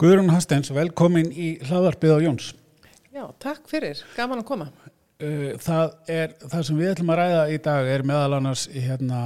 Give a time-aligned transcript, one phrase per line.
[0.00, 2.44] Guðrún Hastens, velkomin í hlaðarpið á Jóns.
[3.12, 4.68] Já, takk fyrir, gaman að koma.
[5.20, 9.18] Uh, það, er, það sem við ætlum að ræða í dag er meðal annars hérna,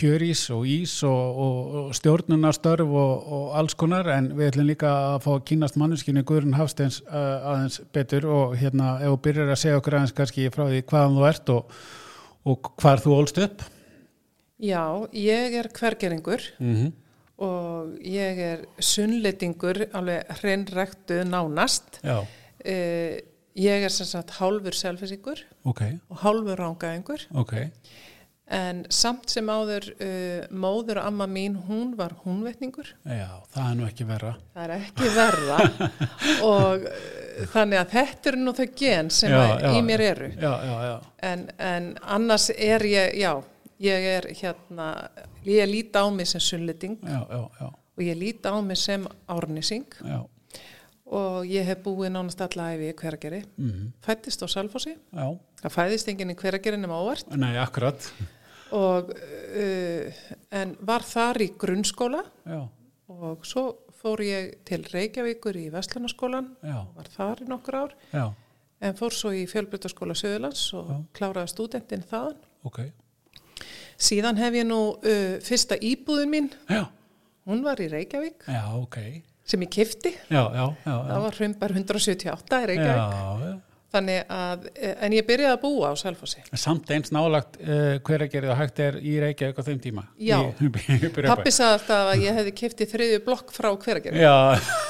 [0.00, 4.94] kjörís og ís og, og, og stjórnunastörf og, og alls konar en við ætlum líka
[5.10, 9.52] að fá að kynast manneskinu Guðrún Hafsteins uh, aðeins betur og hérna ef þú byrjar
[9.52, 13.68] að segja okkur aðeins kannski frá því hvaðan þú ert og hvar þú ólst upp.
[14.64, 14.80] Já,
[15.12, 16.92] ég er hvergeringur Mm -hmm.
[17.40, 22.00] Og ég er sunnleitingur alveg hreinræktu nánast.
[22.04, 22.20] Já,
[22.60, 23.16] Uh,
[23.56, 25.78] ég er sem sagt hálfur selfisingur ok,
[26.12, 27.54] og hálfur rángaðingur ok,
[28.52, 32.90] en samt sem áður uh, móður amma mín, hún var húnvetningur.
[33.08, 34.34] já, það er nú ekki verra.
[34.52, 35.58] Það er ekki verra
[36.52, 40.30] og uh, þannig að þetta eru nú þau gen sem Já, já, í mér eru.
[40.36, 40.94] Já, já, já,
[41.30, 41.88] En, en
[42.18, 43.32] annars er ég, já,
[43.80, 44.86] ég er hérna,
[45.46, 49.06] ég líti á mig sem sunnliting já, já, já, og ég líti á mig sem
[49.28, 50.18] árnising já,
[51.10, 53.40] og ég hef búið nánast alla æfi í hverageri.
[53.58, 55.26] mhm, Fættist á Salfossi, já,
[55.62, 57.32] það fæðist enginn í hverageri nema óvart.
[57.34, 58.10] Nei, akkurat,
[58.70, 60.20] og uh,
[60.54, 62.22] en var þar í grunnskóla.
[62.46, 62.60] Já,
[63.10, 63.64] og svo
[64.00, 67.96] fór ég til Reykjavíkur í Vestlunarskólan, já, var þar í nokkur ár.
[68.14, 68.28] Já,
[68.80, 72.38] en fór svo í fjölbrytaskóla Söðurlands og kláraði stúdentinn þaðan.
[72.64, 72.78] ok,
[74.00, 76.86] Síðan hef ég nú uh, fyrsta íbúðin mín, já,
[77.48, 78.46] hún var í Reykjavík.
[78.48, 78.96] Já, ok,
[79.44, 84.66] sem ég kifti, já, já, já, já, það var hrumbar 178 í Reykjavík, þannig að,
[84.78, 86.44] eh, en ég byrjaði að búa á Selfossi.
[86.62, 90.04] Samt eins nálagt uh, hver að gera það hægt er í Reykjavík á þeim tíma.
[90.22, 90.36] Já.
[91.32, 94.22] Pappi sagði alltaf að ég hefði kifti þriðju blokk frá hveragerði.
[94.22, 94.36] Já,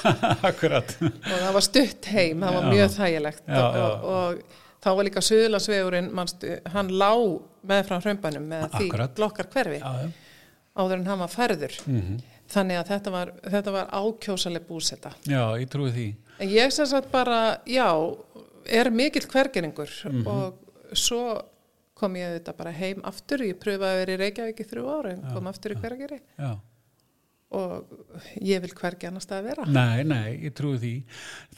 [0.50, 0.92] akkurat.
[1.00, 3.46] og það var stutt heim, það var mjög þægilegt.
[3.48, 7.14] Og, og, og þá var líka Suðurlandsvegurinn, manstu, hann lá
[7.66, 9.14] með frá hrömbanum með því Akkurat.
[9.14, 10.10] blokkar hverfi Já, já,
[10.76, 11.76] áður en hann var færður.
[11.86, 12.20] Mhm.
[12.50, 15.12] Þannig að þetta var, þetta var ákjósaleg búsetta.
[15.24, 16.14] já, ég trúi því.
[16.40, 18.16] En ég sem sagt bara, já,
[18.66, 20.26] er mikill hvergeringur Mhm.
[20.26, 20.54] og
[20.94, 21.42] svo
[21.94, 25.10] kom ég þetta bara heim aftur, ég pröfaði að vera í Reykjavík í þrjú ára
[25.12, 26.56] en kom aftur í hvergeri Já.
[27.50, 29.64] Og ég vil hvergi annars það að vera.
[29.74, 30.92] Nei, nei, ég trúi því.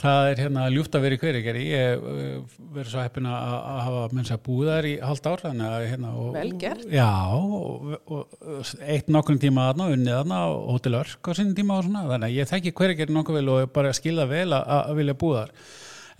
[0.01, 1.65] Það er hérna ljúft að vera í hverjegeri.
[1.69, 3.53] Ég uh, verður svo heppin að
[3.85, 5.45] hafa búið þær í halvt ár.
[5.91, 6.15] Hérna...
[6.17, 6.89] Og, Vel gert.
[6.89, 11.57] Já, og, og, og eitt nokkurn tíma þarna, unnið þarna og Hotel Örk á sinni
[11.59, 12.07] tíma og svona.
[12.09, 15.41] Þannig að ég þekki hverjegeri nokkuð vel og bara skilða vel að, að vilja búið
[15.43, 15.57] þar.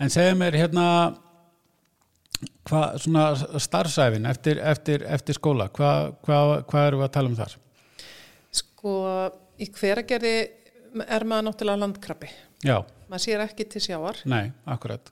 [0.03, 0.87] En segja mér hérna
[2.69, 7.37] hvað svona starfsæfin eftir, eftir, eftir skóla, hvað hva, hva erum við að tala um
[7.39, 7.55] þar?
[8.53, 8.93] Sko,
[9.63, 10.33] í hveragerði
[11.07, 12.29] er maður náttúrulega landkrabbi.
[12.63, 12.77] Já,
[13.09, 14.19] Maður sér ekki til sjáar.
[14.25, 14.51] nei.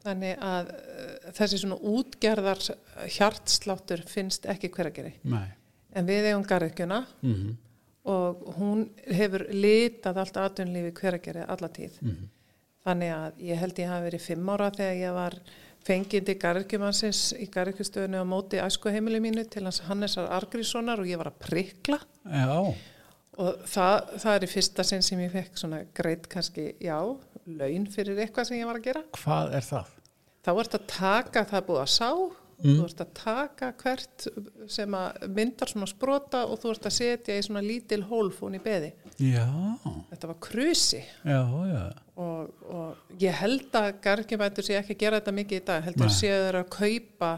[0.02, 2.62] Þannig að uh, þessi svona útgerðar
[3.18, 5.14] hjartsláttur finnst ekki hveragerði.
[5.30, 5.50] Nei.
[5.94, 7.58] En við eigum garðikjuna Mm
[8.10, 8.80] og hún
[9.14, 12.00] hefur litað allt atvinnlífi hveragerði alla tíð.
[12.02, 12.30] Mhm.
[12.82, 15.36] Þannig að ég held ég hafi verið fimm ára þegar ég var
[15.86, 21.30] fengindi garðkjumansins í garðkjustöðinu á móti æskuheimili mínu til hans Hannesar Argríssonar og ég var
[21.30, 22.74] að prikla Já,
[23.42, 26.98] og það, það er í fyrsta sinn sem ég fekk svona greitt kannski, já,
[27.50, 29.02] laun fyrir eitthvað sem ég var að gera.
[29.22, 29.98] hvað er það?
[30.42, 32.12] Þá ert að taka, það er búið að sá,
[32.62, 34.26] þú ert að taka hvert
[34.70, 38.62] sem að myndar svona sprota og þú ert að setja í svona lítil hólfún í
[38.62, 38.92] beði.
[39.22, 39.46] Já,
[40.12, 41.40] Þetta var krusi já,
[41.72, 41.82] já.
[42.22, 46.14] og, og ég held að garðkjöfættur sé ekki að gera þetta mikið í dag, heldur
[46.14, 47.32] séu þeir að kaupa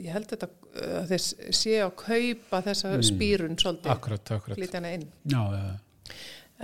[0.00, 1.24] ég held þetta uh, þeir
[1.60, 4.58] séu að kaupa þessa spýrun svolítið, Akkurat, akkurat.
[5.28, 6.14] Já, já,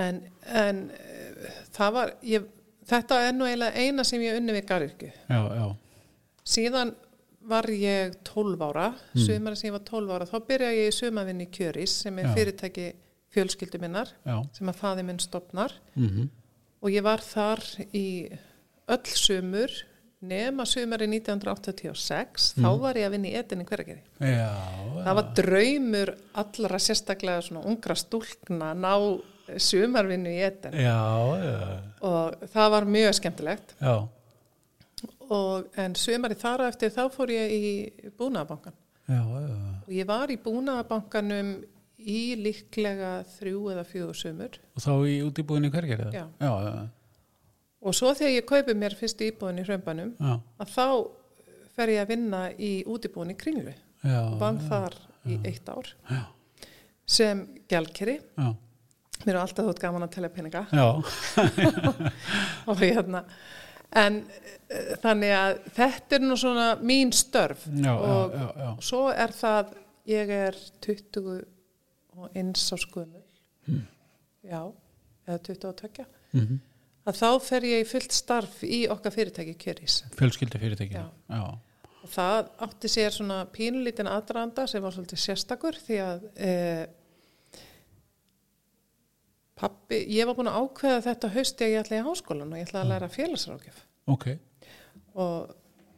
[0.06, 0.20] en,
[0.64, 2.46] en uh, það var ég,
[2.88, 4.70] þetta er nú eiginlega eina sem ég unni við
[5.60, 5.66] já,
[6.56, 6.94] síðan
[7.46, 8.88] var ég 12 ára.
[9.14, 9.22] Mm.
[9.22, 12.26] sumari sem ég var 12 ára þá byrjaði ég í sumavinni í Kjörís sem er
[12.26, 12.32] Já.
[12.34, 12.86] fyrirtæki
[13.36, 14.40] fjölskyldu minnar já.
[14.56, 16.28] sem að faði minn stopnar Mm
[16.82, 17.62] og ég var þar
[17.96, 18.30] í
[18.88, 19.72] öll sumur
[20.24, 24.00] nema sumari 1986 þá var ég að vinna í etinni hverjargeri
[24.32, 24.52] Já,
[25.04, 26.12] það var draumur
[26.42, 28.94] allra sérstaklega svona ungra stúlkna að ná
[29.62, 30.96] sumarvinnu í etin já,
[31.42, 31.76] já,
[32.06, 33.76] og það var mjög skemmtilegt.
[33.78, 33.94] Já,
[35.28, 38.74] og, en sumari þar eftir þá fór ég í búnaðabankan
[39.06, 41.54] já, já, og ég var í búnaðabankanum
[42.06, 44.58] í líklega þrjú eða fjögur sumur.
[44.76, 46.12] Og þá í útibúðinni hverger eða?
[46.14, 46.26] Já.
[46.42, 46.74] Já, já,
[47.86, 50.34] og svo þegar ég kaupi mér fyrst íbúðin í hrömbanum já,
[50.64, 50.86] að þá
[51.76, 53.74] fer ég að vinna í útibúin í kringlu
[54.40, 54.94] vann þar
[55.26, 55.88] í eitt ár.
[56.10, 56.22] Já,
[57.06, 57.40] sem
[57.70, 58.16] gjaldkeri.
[58.38, 58.48] Já,
[59.26, 60.62] mér er alltaf þótt gaman að telja peninga.
[62.70, 63.24] Og hérna
[63.96, 67.66] en uh, þannig að þetta er nú svona mín störf.
[67.70, 68.70] Já, og já, já.
[68.88, 69.74] svo er það
[70.10, 71.28] ég er 20
[72.16, 73.22] og eins á skumul
[73.66, 73.80] Hmm.
[74.46, 74.60] já,
[75.26, 76.58] eða 22 Mhm.
[77.06, 80.94] Að þá fer ég fullt starf í okkar fyrirtæki Kjörís Fjölskyldi fyrirtæki.
[80.98, 81.06] Já.
[81.30, 81.58] Já.
[82.06, 86.52] og það átti sér svona pínulítin aðdraðanda sem var svolítið sérstakur því að e,
[89.56, 92.66] pappi, ég var búin að ákveða þetta hausti að ég ætla í háskólan og ég
[92.68, 93.80] ætla að læra félagsrákjöf
[94.12, 94.26] Ok.
[95.16, 95.54] og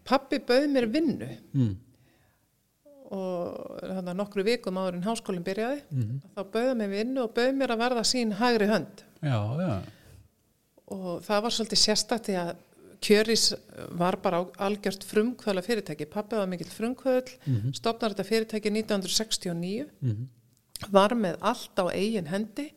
[0.09, 1.77] pappi bauð mér vinnu Mm.
[3.11, 6.21] og þannig að nokkru vikum áður en háskólinn byrjaði Mhm.
[6.37, 9.83] þá bauða mér vinnu og bauð mér að verða sín hægri hönd Já, já.
[10.91, 12.57] Og það var svolítið sérstætt því að
[12.99, 13.45] Kjöris
[13.95, 17.73] var bara algjört frumkvöla fyrirtæki pappi var mikill frumkvöld Mhm.
[17.75, 20.27] stopnar þetta fyrirtæki 1969 Mhm.
[20.91, 22.73] var með allt á eigin hendi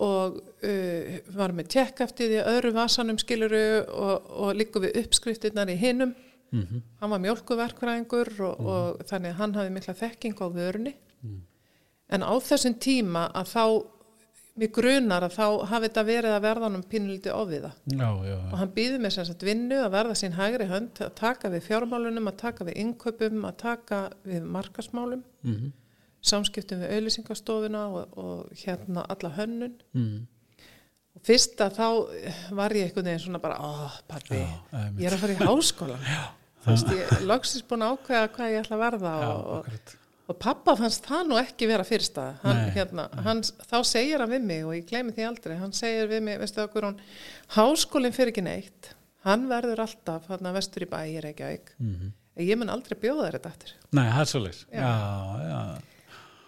[0.00, 5.68] og uh, var með tjekk eftir því öðru vasanum skiluru og, og líku við uppskriftirnar
[5.72, 6.14] í hinum
[6.52, 6.80] Mhm.
[7.00, 10.94] hann var mjölkuverkfræðingur og, og þannig að hann hafði mikla þekking á vörunni
[12.10, 13.86] en á þessum tíma að þá
[14.56, 17.70] mig grunar að þá hafi þetta verið að verða hann pínulítið ofiða
[18.52, 21.62] og hann býði með sem sagt vinnu að verða sín hægri hönd að taka við
[21.68, 25.72] fjármálunum, að taka við innkaupum, að taka við markasmálum Mhm.
[26.22, 30.26] samskiptum við auðlýsingastofuna og, og hérna alla hönnun Mhm.
[31.16, 31.88] og fyrst að þá
[32.54, 36.04] var ég einhvern veginn svona bara, ó, pappi ég er að fara í háskólan
[36.60, 39.46] þú veist, ég er loksins búin að ákveða hvað ég ætla að verða Já, og,
[39.56, 39.64] og.
[40.30, 42.36] Og pappa fannst það nú ekki vera fyrirstaða.
[42.44, 45.74] Hann, Nei, hérna, hann, þá segir hann við mig og ég gleymi því aldrei, hann
[45.76, 47.00] segir við mig veistu okkur hún,
[47.56, 48.92] háskólinn fyrir ekki neitt.
[49.26, 51.74] Hann verður alltaf hann vestur í bæ í Reykjavík.
[51.78, 52.12] Mhm.
[52.40, 53.72] en ég mun aldrei bjóða þér þetta aftur.
[53.92, 54.26] Nei, er
[55.50, 55.82] já.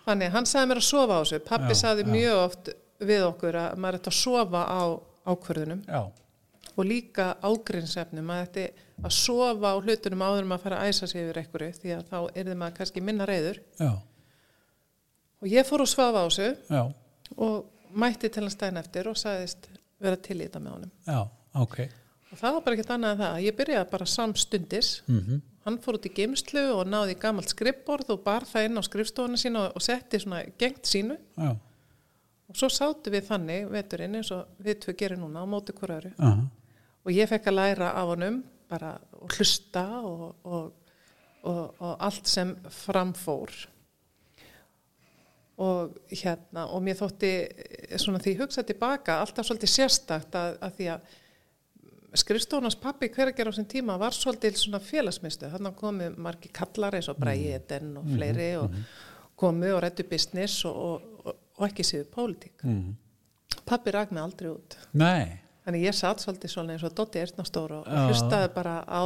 [0.07, 1.41] Þannig, hann sagði mér að sofa á þessu.
[1.47, 2.11] Pappi Já, sagði já.
[2.15, 2.71] mjög oft
[3.03, 4.83] við okkur að maður ætti að sofa á
[5.33, 5.83] ákvörðunum.
[5.87, 6.03] Já,
[6.77, 8.25] og líka ágrinnsefnum.
[8.25, 8.65] Maður ætti
[9.03, 12.05] að sofa á hlutunum áður maður að fara að æsa sig yfir einhverju því að
[12.11, 13.61] þá er maður kannski minna reyður.
[13.81, 13.93] já,
[15.43, 16.85] Og ég fór og svafa á þessu
[17.37, 17.65] og
[17.99, 19.67] mætti til hans daginn eftir og sagðist
[20.03, 20.93] vera til í þetta með honum.
[21.07, 21.21] já,
[21.55, 21.79] ok.
[22.33, 23.41] Og það var bara ekkert annað en það.
[23.45, 24.93] Ég byrjaði bara samstundis.
[25.07, 25.41] Mhm.
[25.65, 28.83] Hann fór út í geimslu og náði í gamalt skrifborð og bar það inn á
[28.83, 31.19] skrifstofuna sína og, og setti svona gengt sínu.
[31.37, 31.57] Já,
[32.53, 35.89] Og svo sátu við þannig veturinn eins og við tvö gerum núna á móti hver
[35.95, 36.11] öðru.
[36.19, 36.43] aha,
[37.03, 40.95] Og ég fekk að læra af honum bara og hlusta og, og,
[41.43, 43.53] og, og allt sem framfór.
[45.63, 50.57] Og hérna, og mér þótti eh, svona því ég hugsa tilbaka alltaf svolítið sérstakt að,
[50.65, 51.19] að því að
[52.23, 55.55] skrifstónans pappi hverjar á þessum tíma var svolítið svona félagsmyndstöð.
[55.57, 58.75] Þannig komu margi kallar eins og Bræðin og fleiri og
[59.43, 62.65] komu og rættu business og, og, og, ekki séu pólitík.
[62.65, 62.99] Mhm.
[63.69, 64.77] Pappi rak mig aldrei út.
[64.99, 68.07] Nei, Þannig ég satt svolítið svona eins og Dotti Ertnastór og, Já.
[68.09, 69.03] hlustaði bara á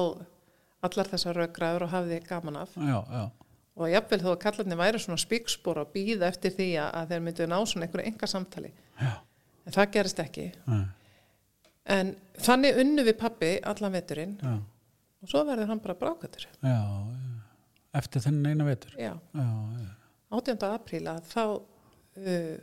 [0.87, 2.77] allar þessar raugraður og hafði gaman af.
[2.77, 3.25] já, já,
[3.77, 7.47] Og jafnvel þó að kallarnir væri svona spíkspor og býða eftir því að, þeir myndu
[7.51, 8.71] ná svona einhverju enga samtali.
[9.01, 9.13] já,
[9.67, 10.47] En það gerist ekki.
[10.67, 10.85] nei,
[11.87, 14.55] En þannig unnu við pappi allan veturinn já,
[15.23, 16.47] og svo verður hann bara brákvættur.
[16.63, 17.43] já, já.
[17.97, 18.91] Eftir þennan eina vetur.
[18.99, 19.91] Já, Já, já,
[20.31, 20.59] 18.
[20.73, 21.43] apríl að þá
[22.17, 22.57] uh,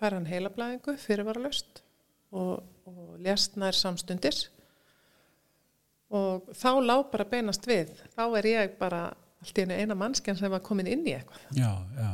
[0.00, 1.82] fær hann heilablæðingu fyrirvaralöst
[2.34, 4.48] og, og lést nær samstundis
[6.14, 7.90] og þá lá bara beinast við.
[8.14, 9.04] Þá er ég bara
[9.44, 11.46] allt í einu eina mannskjan sem var komin inn í eitthvað.
[11.58, 12.10] já, já.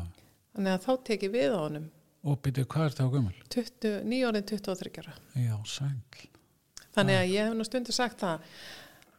[0.55, 1.89] Þannig að þá tek ég við á honum
[2.27, 3.37] Og byrju, hvað er það gömul?
[3.55, 5.13] 20, nýjórið 23 ára.
[5.41, 6.27] Já, sæl.
[6.93, 8.43] Þannig að ég hef nú stundu sagt það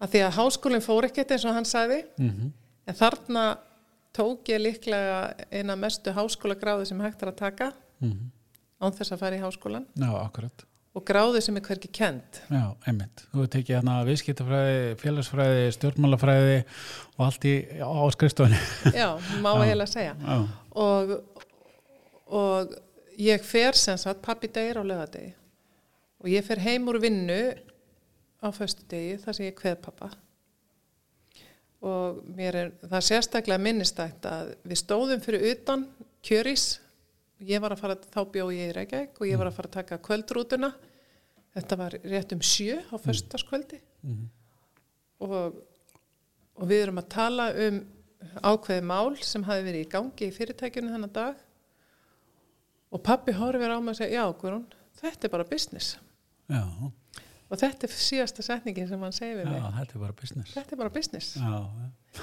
[0.02, 2.52] að því að háskólinn fór ekkert eins og hann sagði Mm
[2.92, 3.42] en þarna
[4.18, 5.18] tók ég líklega
[5.54, 7.68] eina mestu háskóla gráðu sem hægt er að taka
[8.02, 8.32] Mhm.
[8.82, 10.64] án þess að fara í háskólan Já, akkurat.
[10.92, 12.42] Og gráðu sem er hverki kent.
[12.52, 13.24] Já, einmitt.
[13.32, 16.58] Þú tekið hérna viðskiptafræði, félagsfræði, stjórnmálafræði
[17.16, 18.60] og allt í á skrifstofunni.
[19.02, 19.10] Já,
[19.44, 20.16] má eiginlega segja.
[20.20, 21.18] Já, Og,
[22.32, 22.76] og
[23.20, 25.34] ég fer sem sagt, pappi degir á lögadegi
[26.22, 27.40] og ég fer heim úr vinnu
[28.42, 30.12] á föstu degi þar sem ég kveð pappa.
[31.82, 35.88] Og mér er það sérstaklega minnistætt að við stóðum fyrir utan
[36.26, 36.76] kjörís.
[37.42, 39.78] Ég var að fara, þá bjó ég í Reykjavík og ég var að fara að
[39.80, 40.72] taka kvöldrútuna.
[41.56, 43.82] Þetta var rétt um sjö á föstaskvöldi.
[45.22, 45.58] Og,
[46.56, 47.82] og við erum að tala um
[48.46, 51.42] ákveði mál sem hafi verið í gangi í fyrirtækjunum þennan dag.
[52.92, 54.66] Og pappi horfir á mig og segja, já Guðrún,
[55.02, 55.96] þetta er bara business.
[56.52, 56.64] Já,
[57.52, 60.58] og þetta er síðasta setningin sem hann segir við já, mig, þetta er bara business.
[60.58, 61.36] er bara business.
[61.40, 62.22] Já,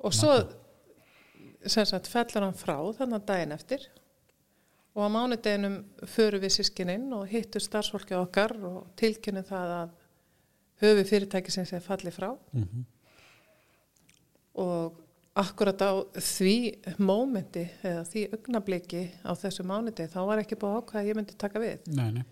[0.00, 0.34] og svo
[1.68, 3.88] sem sagt fellur hann frá þannig daginn eftir
[4.94, 9.90] og á mánudeginum förum við sískininn og hittu starfsfólki okkar og tilkynum það að
[10.82, 12.84] höfu fyrirtæki sem sé falli frá Mhm.
[14.54, 14.96] og
[15.36, 16.54] akkurat á því
[16.98, 21.16] mómenti eða því augnabliki á þessu mánudegi þá var ekki búið að ákveða að ég
[21.20, 22.24] myndi taka við Nei, nei.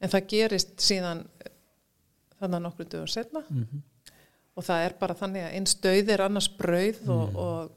[0.00, 1.24] en það gerist síðan
[2.38, 3.82] þannig að nokkru dögum setna Mhm.
[4.56, 7.10] og það er bara þannig að eins döið er annars brauð Mm.
[7.10, 7.70] og, og,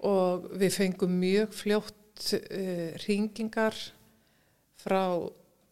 [0.00, 3.74] og við fengum mjög fljótt uh, ringingar
[4.84, 5.02] frá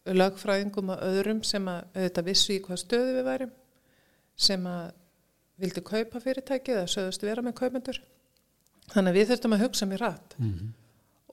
[0.05, 3.51] lögfræðingum og öðrum sem að auðvitað vissu í hvað stöðu við værim
[4.35, 4.89] sem að
[5.63, 7.99] vildu kaupa fyrirtækið eða sögðust vera með kaupendur.
[8.91, 10.73] Þannig að við þurftum að hugsa mér rætt Mhm.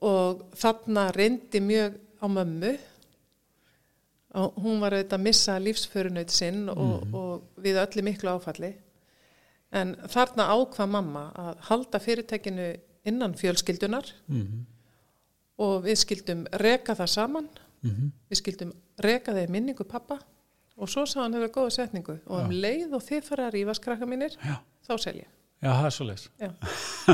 [0.01, 2.77] og þarna reyndi mjög á mömmu.
[4.33, 8.69] Og hún var auðvitað að missa lífsförunaut sinn og, og við öllu miklu áfalli.
[9.73, 12.69] En þarna ákvað mamma að halda fyrirtækinu
[13.05, 14.07] innan fjölskyldunar.
[14.27, 14.65] Mhm.
[15.61, 17.49] Og við skildum reka það saman
[17.81, 18.11] Mhm.
[18.29, 20.19] við skildum reka í minningu pappa
[20.77, 23.73] og svo sá hann hefur góða setningu og um leið og þið fara að rífa
[23.79, 25.25] skrakka mínir Já, þá selja
[25.61, 26.27] já, það er svo leis.
[26.41, 26.51] Já.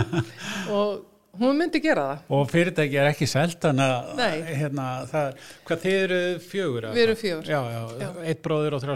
[0.77, 1.05] og
[1.39, 5.97] hún myndi gera það Og fyrirtæki er ekki selt, þannig að hérna, það hvað þið
[6.01, 6.87] eru fjögur?
[6.95, 7.51] Við erum fjögur.
[7.51, 8.09] Já, já, Já.
[8.31, 8.95] eitt bróðir og þrjá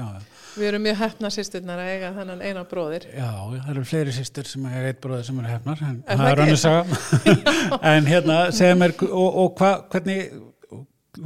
[0.00, 0.36] já.
[0.56, 4.50] við erum mjög hefna sýsturnar að eiga þennan eina bróðir Já, það eru fleiri sýstir
[4.50, 7.00] sem er eitt bróðir sem eru hefnar, en Er það er önnur saga.
[7.92, 10.22] en hérna, segja mér, og, og hvað, hvernig,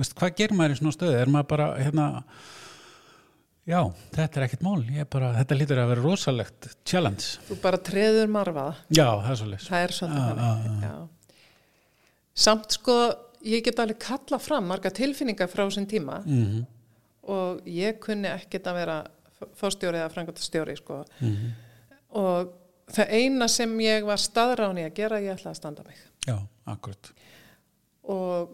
[0.00, 1.18] veist, hvað gerir maður í svona stöðu?
[1.20, 2.08] Er maður bara, hérna,
[3.70, 3.80] já,
[4.16, 7.38] þetta er ekkert mál, ég bara, þetta lítur að vera rosalegt challenge.
[7.48, 9.68] þú bara treður marfaða Já, það er svo leis.
[9.70, 10.94] það er svolítið Já, þannig já.
[12.46, 12.98] samt sko
[13.46, 16.66] ég get alveg kalla fram marga tilfinningar frá þessum tíma Mm
[17.30, 18.94] og ég kunni ekkert að vera
[19.60, 21.04] fórstjóri eða frangotastjóri sko.
[21.20, 21.50] -hmm.
[22.18, 22.48] og
[22.90, 25.96] það eina sem ég var staðráni að gera ég ætlaði að standa mig
[26.26, 27.12] Já, akkurat.
[28.02, 28.50] og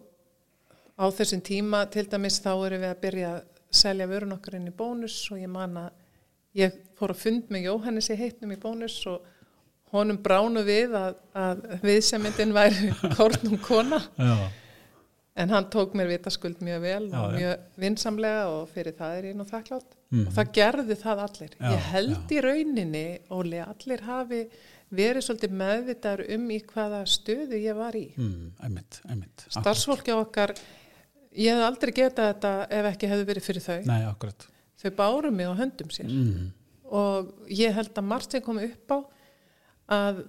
[0.98, 4.68] á þessum tíma til dæmis þá erum við að byrja að selja vörun okkar inn
[4.70, 5.90] í bónus og ég man að
[6.56, 9.24] ég fór að fund með Jóhannes í heitnum í bónus og
[9.92, 14.00] honum bránu við að, að viðsemyndin væri kornum kona.
[14.18, 14.48] Já,
[15.36, 19.28] en hann tók mér vitaskuld mjög vel Já, og mjög vinsamlega og fyrir það er
[19.32, 20.28] ég nú þakklátt Mhm.
[20.28, 21.54] og það gerði það allir.
[21.58, 23.00] Já, ég held í rauninni,
[23.34, 24.38] Óli, allir hafi
[24.94, 28.04] verið svolítið meðvitaður um í hvaða stöðu ég var í.
[28.14, 28.52] Mm,
[29.50, 30.52] starfsfólki okkar
[31.36, 33.78] ég hef aldrei getað þetta ef ekki hefði verið fyrir þau.
[33.90, 34.46] Nei, akkurat.
[34.80, 36.08] þau báru mig á höndum sér.
[36.10, 36.50] Mm,
[36.96, 38.98] og ég held að margt sem kom upp á
[39.96, 40.24] að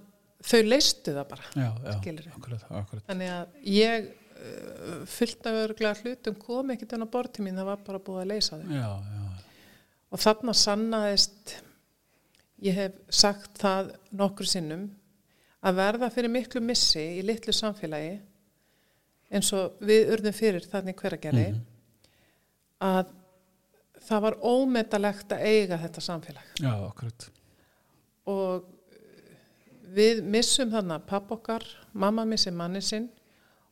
[0.48, 1.92] þau leistu það bara já, já,
[2.30, 3.04] akkurat, akkurat.
[3.08, 7.58] þannig að ég uh, fullt af örglega hlutum kom ekkert enn á borð til mín
[7.58, 8.68] það var bara búið að leysa þau.
[8.70, 9.24] Já, já,
[10.08, 11.56] og þarna sannaðist
[12.64, 14.88] ég hef sagt það nokkur sinnum
[15.66, 18.18] að verða fyrir miklu missi í litlu samfélagi
[19.30, 21.46] eins og við urðum fyrir þannig hveragerði
[22.84, 23.10] að
[24.08, 26.50] það var ómetalegt að eiga þetta samfélag.
[26.62, 27.26] Já, akkurat.
[28.28, 28.64] og
[29.96, 33.08] við missum þarna papp okkar, mamma missi manni sinn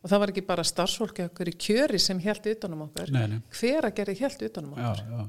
[0.02, 3.40] og það var ekki bara starfsfólki okkur í kjöri sem held utanum okkur Nei, nei,
[3.58, 5.10] hver að gera held utanum já, okkur.
[5.12, 5.26] já,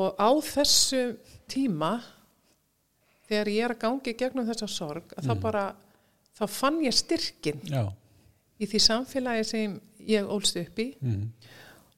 [0.00, 1.02] og á þessu
[1.48, 1.92] tíma
[3.28, 5.64] þegar ég er að gangi gegnum þessa sorg að þá bara
[6.36, 7.84] þá fann ég styrkin já,
[8.60, 9.74] í því samfélagi sem
[10.08, 11.24] ég ólst upp í mm,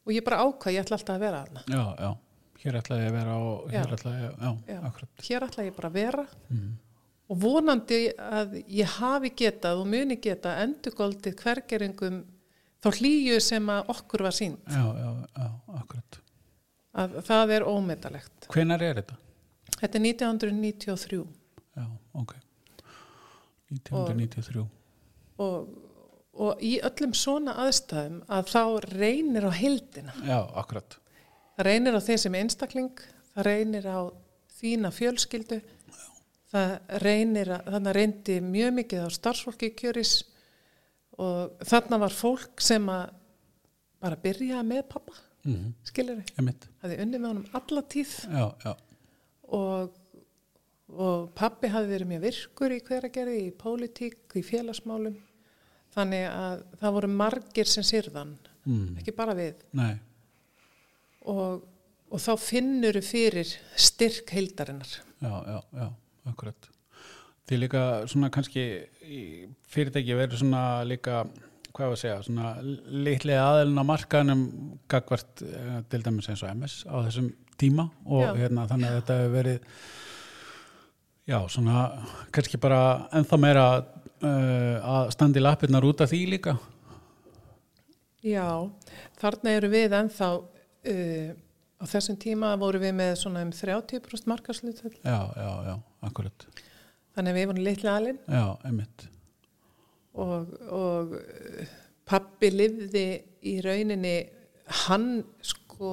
[0.07, 2.11] og ég bara ákvað ég ætla alltaf að vera aðna já, já.
[2.59, 3.95] Hér ætlaði ég að vera og hér Já.
[3.95, 4.79] ætlaði ég, já, Já.
[4.89, 5.11] akkurat.
[5.29, 6.73] hér ætla ég bara að vera Mm,
[7.29, 12.17] og vonandi að ég hafi getað og muni geta endurgoldið hvergeringum
[12.83, 15.47] þá hlýju sem að okkur var sínt já, já, já,
[15.79, 16.19] akkurat.
[16.99, 19.19] að það er ómetalegt Hvenar er þetta?
[19.79, 21.23] þetta er 1993
[21.79, 21.87] Já,
[22.19, 22.35] ok.
[23.71, 24.65] 1993.
[25.39, 25.69] og, og
[26.63, 28.63] í öllum svona aðstæðum að þá
[28.95, 30.15] reynir á heildina.
[30.23, 30.99] Já, akkurat.
[31.57, 33.05] það reynir á þeir sem einstakling
[33.35, 34.01] það reynir á
[34.59, 35.61] þína fjölskyldu
[36.49, 40.15] það reynir að, þannig reyndi mjög mikið á starfsfólki í kjöris
[41.19, 43.11] og þarna var fólk sem að
[43.99, 45.17] bara byrja með pappa
[45.47, 46.49] Mm, skilur þau,
[46.83, 48.11] hafði unni með honum alla tíð.
[48.27, 48.73] Já, já,
[49.57, 49.95] og,
[50.91, 55.17] og pappi hafði verið mjög virkur í hveragerði, í pólitík, í félagsmálum
[55.99, 59.67] þannig að það voru margir sem syrðan mm, ekki bara við
[61.29, 61.67] og,
[62.09, 65.89] og þá finnur fyrir styrk heildarinnar já, já, já,
[66.31, 66.71] akkurat.
[67.49, 68.65] Því líka svona kannski
[69.73, 71.23] fyrirtæki verður svona líka,
[71.73, 74.43] hvað var að segja, svona litlega aðelin á markaðnum
[74.91, 78.35] gagvart eh, til dæmis eins og MS á þessum tíma og Já.
[78.45, 79.73] hérna þannig að þetta hefur verið
[81.29, 81.81] já, svona
[82.35, 82.83] kannski bara
[83.17, 83.65] ennþá meira
[84.27, 86.57] að standi lappirnar út af því líka.
[88.27, 88.49] Já,
[89.21, 91.29] þarna eru við ennþá uh,
[91.79, 95.75] á þessum tíma voru við með svona um 30% markaslutöld Já, já, já,
[96.09, 96.47] akkurat.
[97.15, 99.07] þannig að við vorum litli alinn Já, emitt.
[100.19, 101.77] og, og uh,
[102.11, 103.07] pappi livði
[103.47, 104.17] í rauninni
[104.89, 105.93] hann sko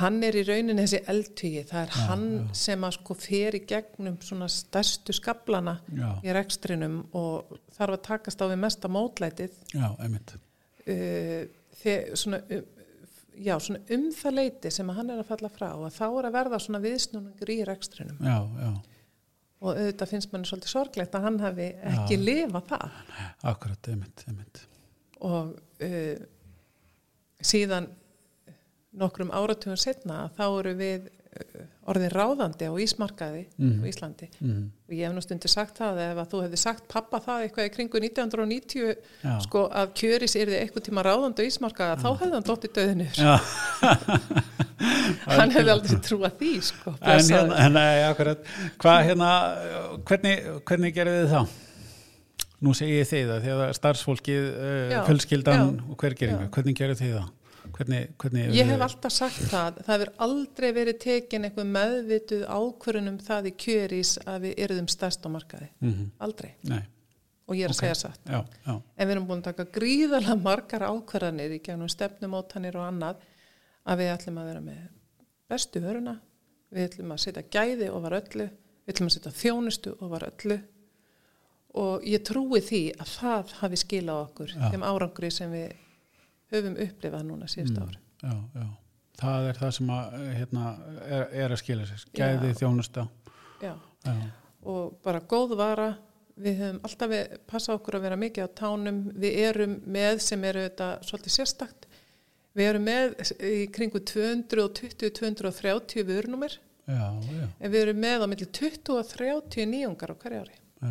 [0.00, 2.26] hann er í rauninni þessi eldhugi það er hann
[2.56, 6.10] sem að sko fer í gegnum svona stærstu skablana Já.
[6.24, 9.56] í rekstrinum og þarf að takast á við mesta mótlætið.
[9.74, 10.36] Já, einmitt.
[10.84, 11.48] Uh,
[11.80, 12.64] þegar svona um,
[13.40, 16.28] já, svona um það leiti sem að hann er að falla frá og þá er
[16.28, 18.18] að verða svona viðsnúningur í rekstrinum.
[18.24, 18.72] Já, já,
[19.60, 22.22] og auðvitað finnst manni svolítið sorglegt að hann hafi ekki Já.
[22.24, 23.00] lifað það.
[23.52, 24.62] Akkurat, einmitt, einmitt.
[25.28, 25.50] Og
[25.84, 26.22] uh,
[27.44, 27.90] síðan
[28.98, 33.82] nokkrum áratugum setna þá eru við uh, orðin ráðandi á ísmarkaði Mhm.
[33.82, 34.64] á Íslandi mm.
[34.88, 37.72] og ég hef stundir sagt það ef að þú hefði sagt pappa það eitthvað í
[37.76, 39.36] kringu 1990 Já.
[39.46, 42.72] sko að kjöris er þið eitthvað tíma ráðandi á ísmarkaði þá hefði hann dótt í
[42.78, 43.34] döðinu já,
[45.38, 48.46] hann hefði aldrei trúað því sko, en hérna, nei, akkurat
[48.80, 49.30] hvað hérna,
[50.08, 51.58] hvernig, hvernig gerðu þið þá?
[52.60, 56.44] Nú segi ég þið það, því að starfsfólkið, uh, Já, fjölskyldan já, og hver geringu,
[56.44, 56.50] já.
[56.56, 57.28] hvernig gerðu þið það?
[57.80, 63.18] Hvernig, hvernig Ég hef alltaf sagt það, það hefur aldrei verið tekin eitthvað meðvituð ákvörunum
[63.24, 66.82] það í kjörís að við eruðum stærst á markaði, mm aldrei Nei,
[67.48, 67.80] og ég er að Ok.
[67.80, 68.20] segja satt.
[68.28, 72.84] já, já, En við erum búin að taka gríðarlega margar ákvarðanir í gegnum stefnumótanir og
[72.90, 73.24] annað
[73.88, 74.82] að við ætlum að vera með
[75.50, 76.18] bestu vöruna,
[76.70, 78.50] við ætlum að setja gæði ofar öllu,
[78.84, 80.60] við ætlum að setja þjónustu ofar öllu
[81.80, 84.70] og ég trúi því að það hafi skilað okkur Já.
[84.72, 85.72] þeim árangri sem við
[86.52, 87.82] höfum upplifað núna síðust Mm.
[87.88, 87.98] ári.
[88.22, 88.66] já, já.
[89.20, 90.62] Það er það sem að, hérna,
[91.04, 92.04] er, er að skila sér.
[92.16, 92.56] Gæði, Já.
[92.60, 93.02] þjónusta.
[93.60, 93.74] Já.
[94.06, 94.14] já,
[94.64, 95.90] og bara góð vara.
[96.40, 99.02] Við höfum alltaf við, passa okkur að vera mikið á tánum.
[99.12, 101.84] Við erum með sem eru þetta svolítið sérstakt.
[102.56, 103.06] Við erum með
[103.44, 106.56] í kringu 220-230 vörnumir
[106.88, 110.56] já, já, en við erum með á milli 20 og 30 nýjungar á hverja ári.
[110.80, 110.88] Já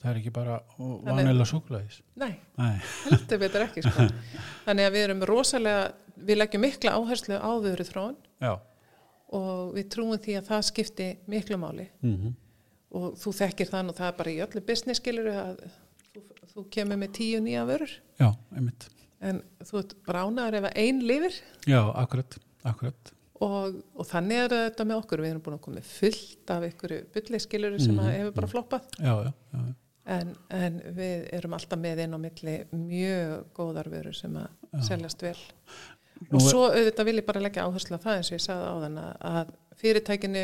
[0.00, 2.76] það er ekki bara vanilega súkulæðis nei, Nei,
[3.06, 4.06] heldur betur ekki sko.
[4.66, 5.88] þannig að við erum rosalega
[6.20, 8.52] við leggjum mikla áherslu á vöru þróun já.
[9.36, 11.88] og við trúum því að það skipti miklu máli.
[12.04, 12.32] Mm
[12.90, 15.60] og þú þekkir þann og það er bara í öllu business skilur að
[16.10, 16.22] þú,
[16.54, 17.92] þú kemur með tíu nýja vörur.
[18.18, 18.86] Já, einmitt.
[19.22, 21.36] En þú ert bara ánæður ef að ein lifir.
[21.70, 23.12] Já, akkurat, akkurat.
[23.40, 25.22] Og, og þannig er þetta með okkur.
[25.22, 28.50] Við erum búin að koma fullt af ykkur bulli skilur sem Mhm, að hefur bara
[28.56, 28.90] floppað.
[28.98, 29.62] Já, já, já,
[30.08, 34.82] en, en við erum alltaf með inn á milli mjög góðar vörur sem að Já.
[34.88, 35.36] seljast vel.
[36.28, 38.66] Nú og svo auðvitað vil ég bara leggja áherslu á það eins og ég sagði
[38.68, 40.42] á þann að fyrirtækinu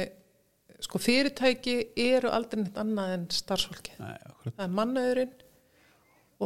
[0.86, 5.34] sko fyrirtæki eru aldrei neitt annað en starfsfólki Nei, það er mannauðurinn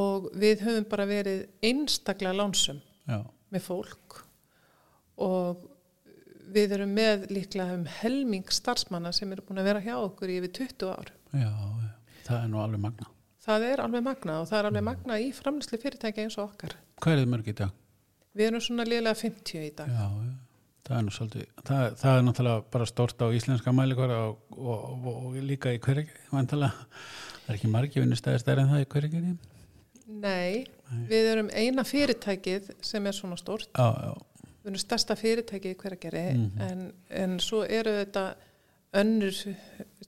[0.01, 2.79] og við höfum bara verið einstaklega lánsum
[3.11, 3.21] já,
[3.51, 4.21] með fólk.
[5.21, 5.67] Og
[6.55, 10.39] við erum með líklega um helming starfsmanna sem eru búin að vera hjá okkur í
[10.41, 11.13] yfir 20 ár.
[11.35, 11.51] já
[12.31, 15.31] það er nú alveg magna Það er alveg magna og það er alveg magna í
[15.33, 16.75] framlýslu fyrirtæki eins og okkar.
[17.01, 17.71] hvað er þið mörg í dag?
[18.37, 19.89] Við erum svona liðlega 50 í dag.
[19.91, 20.05] Já,
[20.87, 24.85] það er nú svolítið það, það er náttúrulega bara stort á íslenska mælikvara og, og,
[25.01, 25.81] og, og líka í
[26.31, 26.85] vantilega,
[27.47, 29.23] það er ekki margi vinnustæði stærri en það í hverjegi
[30.11, 30.67] Nei,
[31.09, 33.69] við erum eina fyrirtækið sem er svona stórt.
[33.79, 36.61] Já, já, Við erum stærsta fyrirtækið í hverjargeri Mhm.
[36.67, 38.25] en, en svo eru þetta
[38.95, 39.35] önnur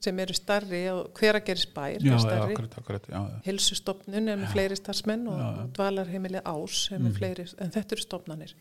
[0.03, 2.51] sem eru starri og hveragerisbær já, er já, starri.
[2.53, 7.13] akkurat, akkurat já, já, Hilsustofnun er með fleiri starfsmenn og dvalarheimili ás Mhm.
[7.17, 8.55] fleiri, en þetta eru stofnanir.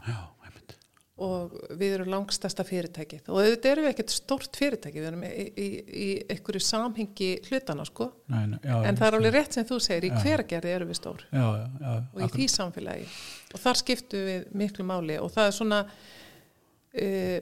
[1.22, 3.28] Og við erum langstasta fyrirtækið.
[3.28, 3.36] Og
[3.68, 5.66] erum við ekkert stórt fyrirtæki við erum í, í,
[6.06, 9.78] í einhverju samhengi hlutana sko, Nei, nei, já, en það er alveg rétt sem þú
[9.84, 10.22] segir, í Já.
[10.24, 11.20] hveragerði erum við stór.
[11.30, 13.06] Já, já, já, og í því samfélagi.
[13.54, 15.18] Og þar skiptum við miklu máli.
[15.20, 17.38] Og það er svona uh,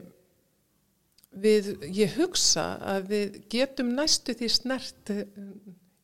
[1.30, 2.66] við, ég hugsa
[2.96, 5.12] að við getum næstu því snert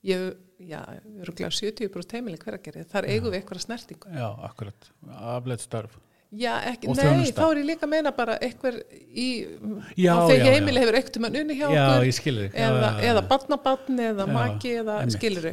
[0.07, 0.27] ég,
[0.62, 0.81] já,
[1.23, 4.11] örgulega 70% heimili hveragerði, þar eigum við eitthvað snertingu.
[4.15, 4.91] Já, akkurat,
[5.37, 5.97] afleitt störf.
[6.37, 7.39] Já, ekki, nei, þjónusta.
[7.39, 9.27] þá er ég líka að meina bara eitthvað í,
[9.95, 10.83] Já, þegar já, heimili já.
[10.83, 15.53] hefur eitthvað mann unni hjá Já, okkur ég eða, eða barnabarn eða maki eða skiluru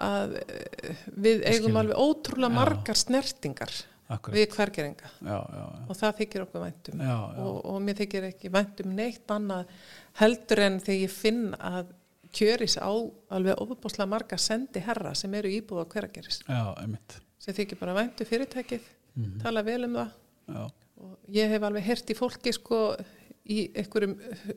[0.00, 3.74] að eh, við eigum alveg ótrúlega margar snertingar
[4.10, 5.10] Akkurat, við hvergeringa.
[5.22, 7.44] Já, já, já, og það þykir okkur væntum já, já.
[7.46, 9.74] og, og mér þykir ekki væntum neitt annað
[10.20, 11.92] heldur en þegar ég finn að
[12.34, 12.90] kjöris á
[13.34, 16.40] alveg ofubáslega marga sendi herra sem eru íbúða hvergeris
[17.40, 19.40] sem þykir bara væntu fyrirtækið Mhm.
[19.42, 20.10] tala vel um það.
[20.54, 20.60] Já,
[21.02, 22.78] og ég hef alveg heyrt í fólki sko
[23.50, 24.12] í einhverjum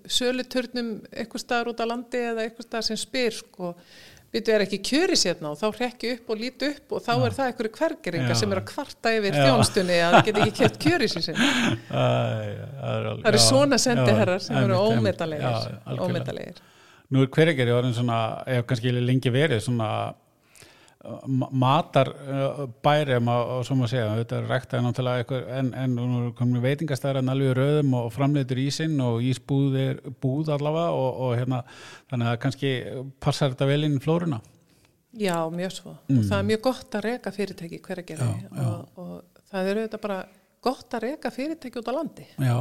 [0.06, 3.72] söluturnum einhver staðar út á landi eða einhver staðar sem spyr sko
[4.34, 5.52] Býtu er ekki kjöri sérna?
[5.54, 8.62] Og þá hrekki upp og líti upp og þá er það einhverju hvergeringa sem er
[8.64, 11.38] að kvarta yfir þjónstunni að það geti ekki kjöpt kjöri sér.
[11.38, 12.06] Æ,
[12.82, 16.64] það er eru svona sendiherrar sem eru ómetalegir.
[17.14, 18.20] Nú er hverjegeri orðin svona,
[18.50, 19.90] ef kannski lengi verið svona
[21.52, 22.62] matar uh,
[23.58, 27.58] og svo maður segja, þetta er ræktaði náttúrulega einhver, en, en nú er veitingastæðar alveg
[27.58, 31.60] röðum og framleitur ísinn og ísbúð er búð allavega og, og hérna,
[32.12, 32.74] þannig að kannski
[33.24, 34.40] passar þetta vel inn í flóruna
[35.14, 35.92] Já, mjög svo.
[36.10, 38.40] Og það er mjög gott að reka fyrirtæki Mm.
[38.42, 38.70] Já, já.
[38.70, 40.18] og, og það er auðvitað bara
[40.64, 42.26] gott að reka fyrirtæki út á landi.
[42.42, 42.58] Já,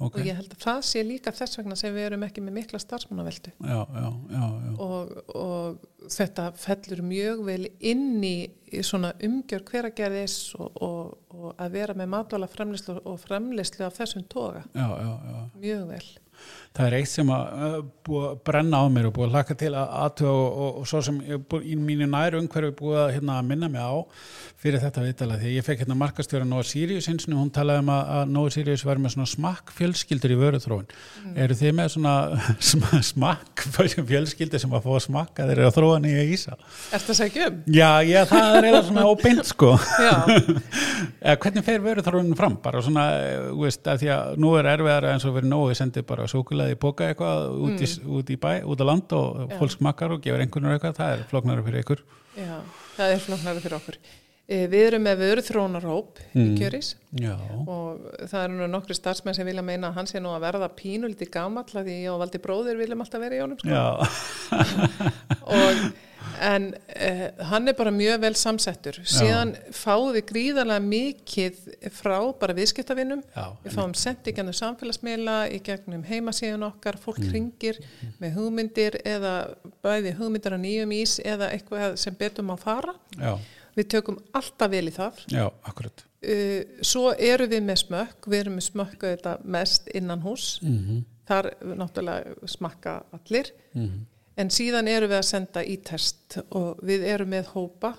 [0.00, 2.56] ok Og ég held að það sé líka þess vegna sem við erum ekki með
[2.56, 3.52] mikla starfsmannaveldu.
[4.80, 8.34] Og, og þetta fellur mjög vel inn í,
[8.86, 14.26] svona umgjör hveragerðis og, og, og að vera með matvala framleyslu og framleyslu af þessum
[14.30, 14.64] toga.
[14.74, 15.40] já, já, já.
[15.60, 16.04] Mjög vel.
[16.70, 19.56] Það er eitt sem að uh, búið að brenna á mér og búið að hlaka
[19.58, 21.16] til að aðtöða og, og, og svo sem
[21.50, 23.94] búið, í mínu næru umhverfi búið að hérna, minna mig á
[24.60, 27.90] fyrir þetta viðtala því ég fekk hérna markastjóra Nóa Sirius eins og hún talaði um
[27.94, 30.90] að, að Nóa Sirius var með svona smakk fjölskyldur í vöruþróun.
[31.40, 32.14] Eru þið með svona
[32.70, 36.58] sm- smakk fjölskyldur sem að fá að smakka þeir eru að þróa nýja ísa?
[36.92, 37.58] Er það segja um?
[37.72, 39.72] Já, já, það er eiginlega svona óbeint sko.
[41.20, 42.60] Eða, hvernig fer vöruþróunin fram?
[42.62, 45.72] Bara svona, eh, þú veist, að því að nú er erfiðara eins og verið nógu,
[45.72, 47.90] ég sendi bara súkulaði í boka eitthvað út, í,
[48.20, 49.58] út í bæ, út á land og Já.
[49.60, 52.02] fólk smakkar og gefur einhvern veginn eitthvað, það er flóknara fyrir ykkur.
[52.38, 52.56] já,
[52.96, 54.00] það er flóknara fyrir okkur.
[54.50, 56.88] E, við erum með vöruþrónarhóp í kjöris
[57.22, 57.36] Já,
[57.70, 60.68] og það eru nú nokkri starfsmenn sem vilja meina að hann sé nú að verða
[60.74, 63.70] pínuliti gamall að því ég og Valdi bróðir viljum alltaf vera í honum sko.
[63.70, 63.84] já,
[65.54, 65.84] og,
[66.40, 68.98] en uh, hann er bara mjög vel samsettur.
[69.08, 71.60] Síðan fáum við gríðarlega mikið
[71.96, 77.22] frá bara viðskiptavinnum já, við fáum sendt í gennum samfélagsmiðla í gegnum heimasíðun okkar fólk
[77.32, 77.80] ringir
[78.20, 79.34] með hugmyndir eða
[79.84, 82.96] bæði hugmyndir á nýjum ís eða eitthvað sem betum að fara.
[83.16, 83.34] Já,
[83.76, 85.24] við tökum alltaf vel í það.
[85.32, 86.06] Já, akkurat.
[86.20, 91.06] Uh, svo eru við með smökk, við erum með smökk þetta mest innan hús, Mm
[91.30, 94.06] þar náttúrulega smakka allir, -hmm.
[94.40, 97.92] En síðan eru við að senda í test og við erum með hópa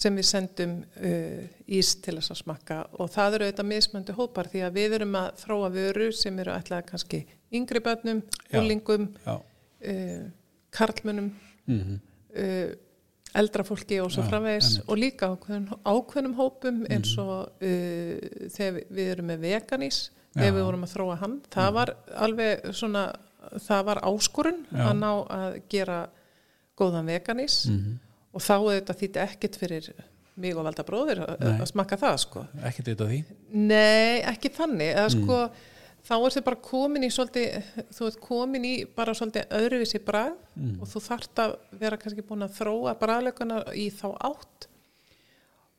[0.00, 2.76] sem við sendum uh, ís til þess að smakka.
[3.04, 6.54] Og það eru auðvitað mismöndi hópar því að við erum að þróa vöru sem eru
[6.56, 7.20] ætlaða kannski
[7.52, 8.60] yngri börnum, Já.
[8.62, 10.22] úlingum, Já, uh,
[10.76, 11.32] karlmönnum,
[11.66, 11.98] mm
[12.36, 12.70] uh,
[13.38, 14.80] eldra fólki og svo einmitt.
[14.90, 19.98] og líka ákveðnum, ákveðnum hópum eins og uh, þegar við- erum með veganís
[20.34, 21.36] þegar við vorum að þróa hann.
[21.54, 21.92] Það var
[22.26, 23.04] alveg svona
[23.66, 24.84] það var áskorun Já.
[24.90, 25.98] að ná að gera
[26.78, 27.98] góðan veganís Mhm.
[28.34, 29.90] og þá þetta þýtti ekkert fyrir
[30.36, 33.24] mig og valda bróðir að, smakka það sko ekki þetta því.
[33.52, 35.24] Nei, ekki þannig eða Mm.
[35.24, 35.50] sko
[36.00, 40.36] þá er þið bara komin í svolítið, þú ert komin í bara svolítið öðruvísi bragð
[40.56, 40.80] Mm.
[40.80, 44.66] og þú þarft að vera kannski búin að þróa bragðleikuna í þá átt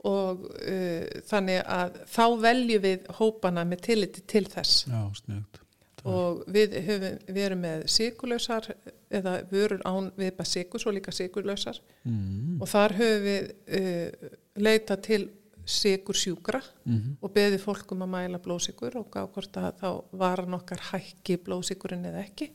[0.04, 5.61] og uh, þannig að þá veljum við hópana með tilliti til þess Já, snugt.
[6.08, 8.72] Og við, höfum, við erum með sigurlausar
[9.12, 14.32] eða vörur án við bara sigur, svo líka sigurlausar Mm og þar höfum við uh,
[14.56, 15.30] leita til
[15.66, 17.18] sigur sjúkra -hmm.
[17.22, 21.38] og beði fólk um að mæla blóðsikur og gá hvort að þá varan okkar hækki
[21.38, 22.52] blóðsikurinn eða ekki.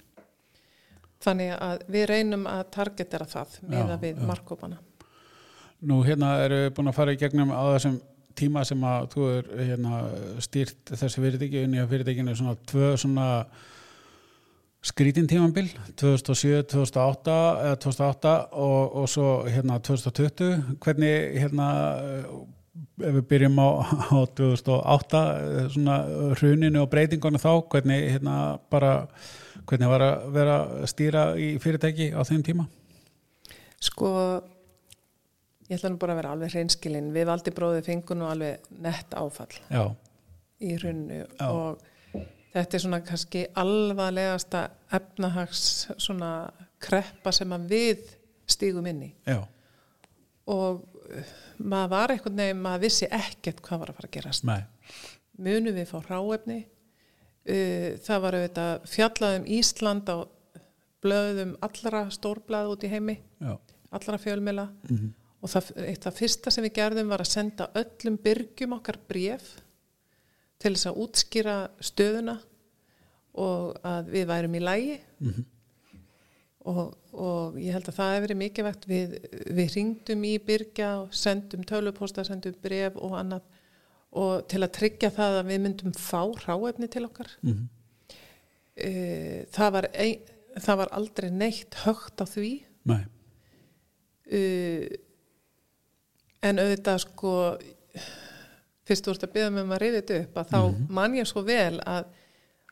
[1.20, 4.78] Þannig að við reynum að targetera það með Já, við markkópana.
[5.80, 8.00] Nú hérna við búin að fara í gegnum á þessum
[8.38, 10.03] tíma sem að þú er hérna,
[10.44, 13.31] stýrt þessi fyrirtæki í að fyrirtækinu svona tvö svona
[14.87, 21.70] skrítin tímambil 2007, 2008 eða 2008 og, og svo hérna 2020 hvernig hérna
[23.01, 23.68] ef við byrjum á,
[24.12, 25.96] á 2008 eh, svona
[26.38, 28.37] hruninu og breytingunum þá hvernig hérna
[28.70, 29.09] bara
[29.66, 32.66] hvernig var að vera að stýra í fyrirtæki á þeim tíma?
[33.83, 34.11] Sko,
[35.66, 37.11] ég ætla nú bara að vera alveg hreinskilin.
[37.14, 39.83] Við valdi bróðið fengun og alveg nett áfall Já,
[40.62, 41.83] í hrunnu og
[42.57, 44.62] þetta er svona kannski alvarlegasta
[44.96, 45.64] efnahags
[46.00, 46.31] svona
[46.83, 48.14] kreppa sem að við
[48.48, 49.11] stígum inn í.
[49.26, 49.40] já,
[50.46, 54.46] og uh, maður var einhvern veginn, maður vissi ekkert hvað var að fara að gerast.
[54.46, 54.62] nei.
[55.37, 56.61] Munum við fá ráefni,
[57.50, 60.16] uh, það var auðvitað fjallað um Ísland á
[61.05, 63.57] blöðum allra stórblæð út í heimi, Já,
[63.98, 65.14] allra fjölmila mhm
[65.46, 69.52] og það, eitt það fyrsta sem við gerðum var að senda öllum byrgjum okkar bref
[70.59, 72.38] til þess að útskýra stöðuna
[73.37, 75.44] og að við værum í lægi Mhm.
[76.66, 78.87] og, og ég held að það hefur verið mikilvægt.
[78.90, 79.12] Við,
[79.54, 83.44] við ringdum í byrgja og sendum tölvupósta, sendum bref og annað
[84.16, 87.30] og til að tryggja það að við myndum fá ráefni til okkar.
[87.44, 87.68] Mhm.
[88.76, 90.20] uh, það, var ein,
[90.59, 92.50] það var aldrei neitt högt á því.
[92.88, 93.02] Nei,
[94.32, 94.87] uh,
[96.46, 97.32] en auðvitað sko
[98.87, 100.87] fyrst þú ert að byggja mig um að reyða þetta upp að þá Mhm.
[100.98, 102.04] man ég svo vel að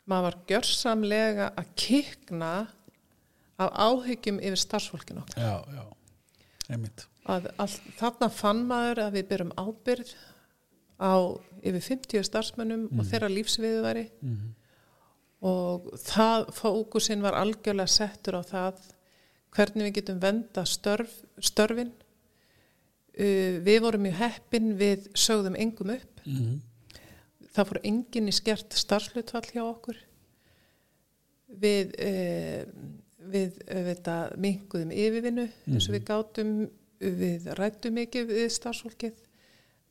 [0.07, 2.51] maður var gjörsamlega að kikna
[3.59, 5.41] af áhyggjum yfir starfsfólkinu okkar.
[5.43, 5.83] Já, já,
[6.69, 7.05] einmitt.
[7.25, 10.11] Að all, þarna fann maður að við byrjum ábyrð
[11.01, 11.13] á
[11.65, 14.05] yfir 50 starfsmönnum og þeirra lífsviðværi
[15.45, 18.79] og það fókusinn var algjörlega settur á það
[19.55, 21.91] hvernig við getum venda störf, störfin
[23.19, 26.11] uh, við vorum mjög heppin við sögðum engum upp.
[26.25, 26.61] Mm.
[27.55, 29.99] það fór enginn í skert starfslutfall hjá okkur.
[31.61, 32.63] Við uh,
[33.25, 36.57] við þetta minguðum yfirvinnu eins og við gátum.
[36.95, 39.15] Við rættum mikið við starfsfólkið.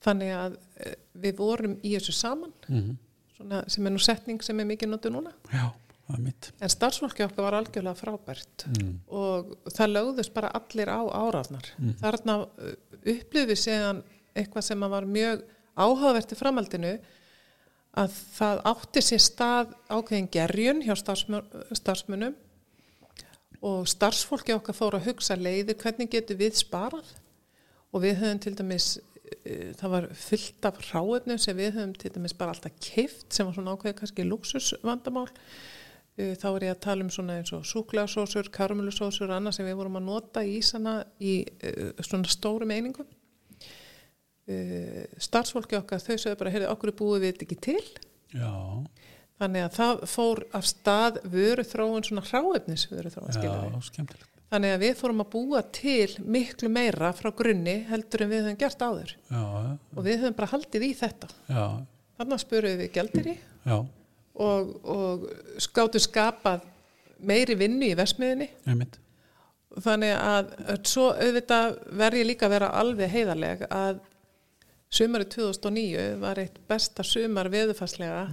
[0.04, 2.54] Þannig að uh, við vorum í þessu saman.
[2.68, 2.92] Mm.
[3.36, 5.32] svona, sem er nú setning sem er mikið notu núna.
[5.52, 5.66] Já,
[6.12, 8.92] en starfsfólki okkar var algjörlega frábært mm.
[9.08, 11.70] og það lögðust bara allir á árafnar
[12.02, 12.74] þarna uh,
[13.14, 14.02] upplifið séðan
[14.34, 16.94] eitthvað sem var mjög áhugavert í framhaldinu
[17.94, 22.34] að það átti sér stað ákveðin gerjun hjá starfsmönnum
[23.64, 27.06] og starfsfólki okkar fór að hugsa leiði hvernig getur við sparað?
[27.94, 28.88] Og við höfum til dæmis
[29.46, 33.46] eh, það var fullt af ráefnum sem við höfum til dæmis bara alltaf kift sem
[33.46, 35.28] var svona ákveðið kannski luxusvandamál
[36.14, 39.78] þá er ég að tala um svona eins og súklaðsósur, karamellusósur og annað sem við
[39.80, 43.08] vorum að nota í ísana í uh, svona stórum einingum.
[44.44, 47.88] Uh, starfsfólki okkar þau sögðu bara, heyrðu, okkur er búið við þetta ekki til?
[48.34, 48.52] Já,
[49.42, 54.30] þannig að það fór af stað vöru þróun svona hráefnis vöru þróun já, skemmtilegt.
[54.54, 58.60] Þannig að við fórum að búa til miklu meira frá grunni heldur en við höfum
[58.60, 59.16] gert áður.
[59.32, 61.30] Já, já, og við höfum bara haldið í þetta.
[61.48, 61.64] Já,
[62.20, 63.78] þannig að spurum við gældir í já,
[64.34, 65.28] og, og
[65.62, 66.64] skáttu skapað
[67.24, 68.50] meiri vinnu í versmiðinni
[69.84, 70.50] þannig að
[70.86, 74.02] svo auðvitað verð ég líka að vera alveg heiðarleg að
[74.94, 78.26] sumarið 2009 var eitt besta sumar veðufarslega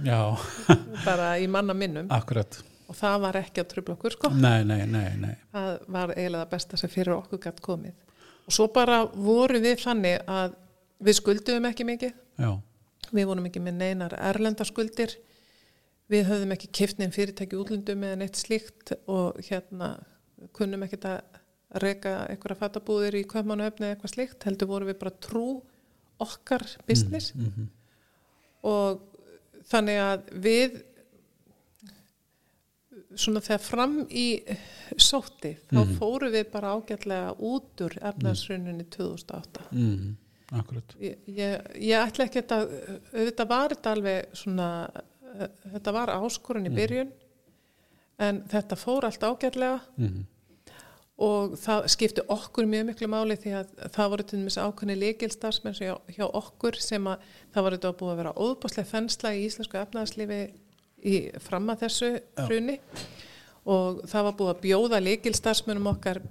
[1.08, 2.10] bara í manna minnum.
[2.14, 2.60] Akkurat
[2.92, 4.30] og það var ekki að trubla okkur sko.
[4.36, 5.34] Nei, nei, nei, nei.
[5.54, 7.94] Það var eiginlega það besta sem fyrir okkur gætt komið.
[8.44, 10.56] Og svo bara voru við þannig að
[11.02, 12.18] við skulduðum ekki mikið.
[12.42, 12.50] Já,
[13.16, 15.16] við vorum ekki með neinar erlendaskuldir
[16.12, 19.92] við höfðum ekki kiftnin fyrirtæki útlundum eða neitt slíkt og hérna
[20.56, 21.20] kunnum ekki að
[21.82, 25.44] reyka einhverja fattabúðir í köpmánuöfni eða eitthvað slíkt heldur vorum við bara trú
[26.22, 27.32] okkar business.
[27.34, 27.68] mhm,
[28.68, 29.00] og
[29.70, 30.80] þannig að við
[33.18, 34.26] svona þegar fram í
[35.00, 35.94] sótti þá Mhm.
[35.98, 40.16] fórum við bara ágætlega út úr efnaðsrunninni 2008 mm,
[40.60, 40.94] akkurat.
[41.00, 42.68] Ég, ég, ég ætla ekki að
[43.12, 44.68] þetta var þetta alveg svona
[45.74, 47.10] þetta var áskorun í byrjun
[48.22, 49.80] en þetta fór allt ágætlega.
[49.98, 50.22] Mm,
[51.22, 55.76] og það skipti okkur mjög miklu máli því að það voru til dæmis ákveðni leikilstarfsmenn
[55.78, 59.78] hjá, hjá okkur sem að það var þetta búið að vera óðbáslega þensla í íslensku
[59.82, 60.40] efnaðarslífi
[61.02, 62.10] í fram að þessu
[62.46, 62.78] hruni.
[63.62, 66.22] Og það var búið að bjóða leikilstarfsmennum okkar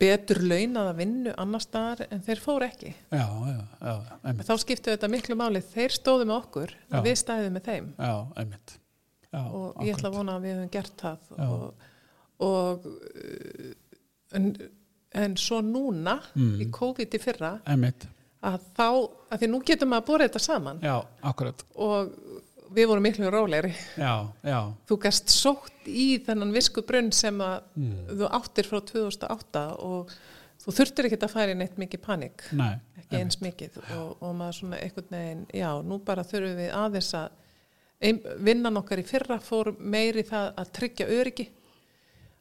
[0.00, 2.90] betur launaða vinnu annar staðar en þeir fór ekki.
[3.14, 7.56] Já, já, já, Þá skiptu þetta miklu máli, þeir stóðu með okkur og við stæðum
[7.56, 7.86] með þeim.
[7.98, 8.74] Já, einmitt.
[9.28, 11.32] Já, og ég ætla að vona að við höfum gert það.
[11.46, 11.88] Og,
[12.48, 13.72] og uh,
[14.38, 14.46] en,
[15.24, 16.54] en svo núna Mm.
[16.62, 18.06] í COVID í fyrra Einmitt,
[18.44, 18.86] að þá,
[19.32, 20.80] að því nú getum maður að búra þetta saman.
[20.84, 20.96] Já,
[21.32, 21.64] akkurat.
[21.74, 22.12] Og
[22.74, 23.74] við vorum miklu rólegri.
[23.96, 27.94] Já, já, þú gast sótt í þennan visku brunn sem að Mm.
[28.18, 30.12] þú áttir frá 2008 og
[30.58, 32.42] þú þurftir ekki að færi neitt mikið panik.
[32.52, 32.76] Nei
[33.08, 37.12] ekki eins mikið og, og maður svona einhvern veginn, já, nú bara þurfum við aðeins
[37.16, 37.28] að
[38.04, 41.46] ein, vinnan okkar í fyrra fór meiri það að tryggja öryggi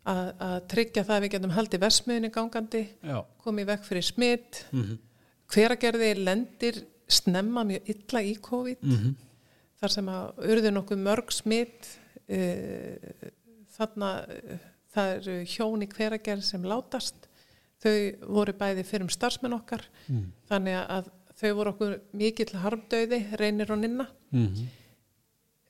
[0.07, 4.61] að, að tryggja það að við getum haldið versmiðinni gangandi Já, komið vekk fyrir smitt
[4.73, 4.99] mhm,
[5.55, 8.83] hveragerði lendir snemma mjög illa í COVID.
[8.83, 9.15] Mhm
[9.81, 11.91] þar sem að urðu nokkuð mörg smitt
[12.29, 13.29] uh,
[13.77, 17.27] þarna uh, það eru hjón í hveragerð sem látast.
[17.77, 17.93] Þau
[18.33, 20.25] voru bæði fyrir um starfsmenn okkar mm.
[20.49, 24.67] þannig að þau voru okkur mikill harmdauði, reynir og nynna Mm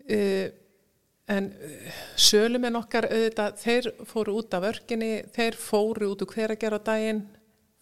[0.08, 0.48] uh,
[1.28, 6.80] en uh, sölumenn okkar auðvitað, þeir fóru út af örkinni, þeir fóru út úr hveragerð
[6.80, 7.26] á daginn,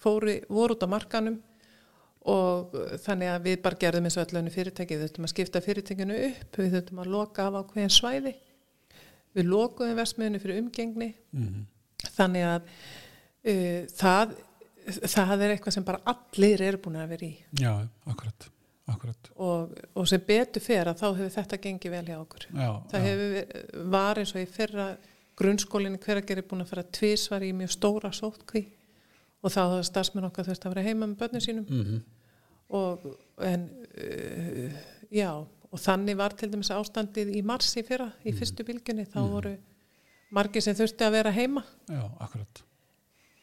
[0.02, 1.38] fóru, voru út á markanum
[2.26, 5.34] og uh, þannig að við bara gerðum eins og öllu önnu fyrirtæki, við þurftum að
[5.34, 8.34] skipta fyrirtækinu upp, við þurftum að loka af ákveðin svæði,
[9.36, 11.64] við lokuðum versmiðinu fyrir umgengni, -hmm.
[12.18, 12.74] þannig að
[13.52, 14.36] uh, það,
[15.06, 17.34] það er eitthvað sem bara allir eru búin að vera í.
[17.62, 17.74] Já,
[18.10, 18.50] akkurat,
[19.42, 22.48] og, og sem betur fer að þá hefur þetta gengið vel hjá okkur.
[22.54, 24.88] Já, Það já, hefur var eins og í fyrra
[25.40, 28.66] grunnskólinni hveragerði búin að fara tvísvar í mjög stóra sótkví
[29.46, 31.66] og þá hafa starfsmenn okkar þurft að vera heima með börnum sínum.
[31.70, 32.04] Mhm,
[32.70, 33.06] og
[33.46, 33.68] en
[34.00, 34.80] uh,
[35.14, 35.32] já
[35.76, 39.04] og þannig var til dæmis ástandið í mars í fyrra, í fyrstu bylgjunni.
[39.12, 39.52] Þá voru
[40.36, 41.66] margir sem þurfti að vera heima.
[41.92, 42.62] Já, akkurat.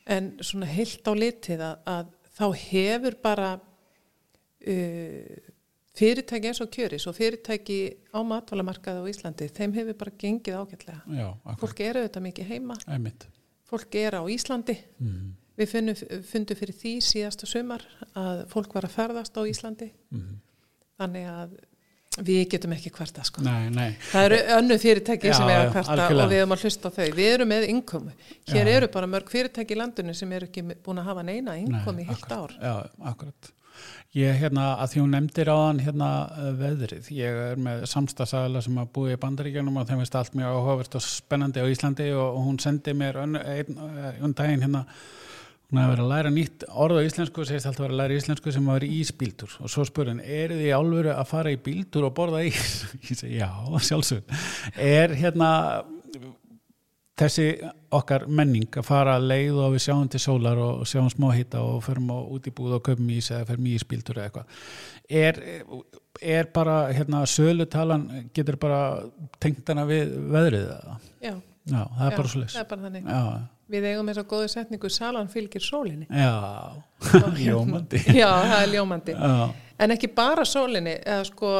[0.08, 2.06] En svona heilt á litið að, að
[2.38, 5.50] þá hefur bara uh,
[5.98, 7.78] fyrirtæki eins og kjöris og fyrirtæki
[8.16, 11.02] á matvalamarkaði á Íslandi, þeim hefur bara gengið ágætlega.
[11.04, 13.28] já, akkur, Fólk eru auðvitað mikið heima, einmitt.
[13.68, 14.78] Fólk er á Íslandi.
[14.98, 15.30] mm.
[15.62, 17.84] Við finnum, fundum fyrir því síðasta sumar
[18.18, 19.92] að fólk var að ferðast á Íslandi.
[20.10, 20.40] Mm.
[20.98, 21.54] Þannig að
[22.20, 23.40] við getum ekki kvarta sko.
[23.46, 26.26] nei, nei, Það eru önnu fyrirtæki Já, sem er að kvarta algjörlega.
[26.26, 27.08] og við erum að hlusta á þau.
[27.16, 28.12] Við erum með innkomu.
[28.52, 28.74] Hér Já.
[28.76, 32.08] eru bara mörg fyrirtæki í landinu sem eru ekki búin að hafa neina innkomu í
[32.10, 32.52] heilt ár.
[32.60, 33.52] já, akkurat
[34.12, 38.60] ég hérna, að því hún nefndir á hann hérna uh, veðrið, ég er með samstagsæðala
[38.64, 42.10] sem að búi í bandaríkjunum og þeim veist allt mjög áhugavert og spennandi á Íslandi
[42.12, 44.84] og, hún sendi mér önn, einn uh, um daginn hérna
[45.72, 48.16] hún hefði verið að læra nýtt orð á íslensku segist alltaf að vera að læra
[48.20, 49.54] íslensku sem að vera ísbíldur.
[49.64, 52.74] Og svo spurði hann, eru þið álveru að fara í bíldur og borða ís?
[53.08, 53.48] ég segi, já,
[53.88, 54.34] sjálfsög
[54.76, 55.50] er hérna
[57.22, 57.46] þessi
[57.92, 61.62] okkar menning að fara að leið og við sjáum til sólar og sjáum smá hita
[61.64, 64.60] og förum á út í búð og köpum ís eða förum í ísbíldur eða eitthvað?
[65.22, 65.40] Er,
[66.36, 68.06] er bara hérna sölutalan
[68.36, 68.82] getur bara
[69.40, 71.00] tengt hana við veðrið eða?
[71.22, 72.40] Já, Já, það er já, bara svo
[73.72, 76.06] Við eigum þess að góðu setningu salan fylgir sólinni.
[76.10, 76.32] já,
[77.22, 79.14] Og- ljómandi Já, það er ljómandi.
[79.16, 81.52] Já, En ekki bara sólinni, eða sko,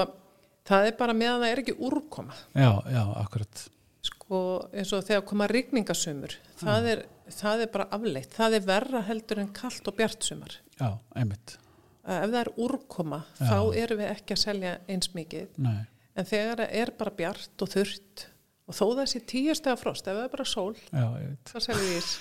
[0.69, 2.35] það er bara meðan það er ekki úrkoma.
[2.55, 3.69] já, já, akkurat
[4.03, 8.33] Sko, eins og þegar koma rigningasumur, það er, það er bara afleitt.
[8.35, 10.57] Það er verra heldur en kalt og bjart sumar.
[10.81, 11.57] Já, einmitt
[12.03, 13.47] Ef það er úrkoma, Já.
[13.47, 15.49] þá erum við ekki að selja eins mikið.
[15.63, 18.25] Nei, En þegar það er bara bjart og þurrt
[18.73, 21.83] og þó það sé tíu stega frost, ef það er bara sól, ég þá seljum
[21.85, 22.13] við ís.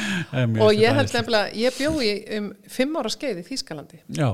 [0.66, 4.00] Og ég held nefnilega, ég bjóði um fimm ára skeið í Þýskalandi.
[4.18, 4.30] Já,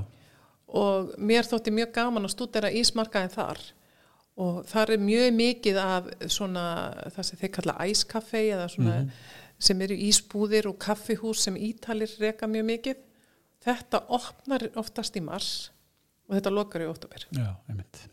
[0.69, 3.63] og mér þótti mjög gaman að stúdera ísmarkaðin þar.
[4.39, 6.65] Og þar er mjög mikið af svona
[7.15, 8.99] það sem þeir kalla æskaffe eða svona
[9.59, 13.01] sem eru ísbúðir og kaffihús sem ítalir reka mjög mikið.
[13.65, 15.51] Þetta opnar oftast í mars
[16.29, 18.05] og þetta lokar í óttúber já, einmitt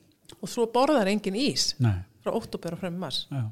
[0.45, 3.23] og svo borðar engin ís Nei, frá óttúber og frem mars.
[3.33, 3.43] Já,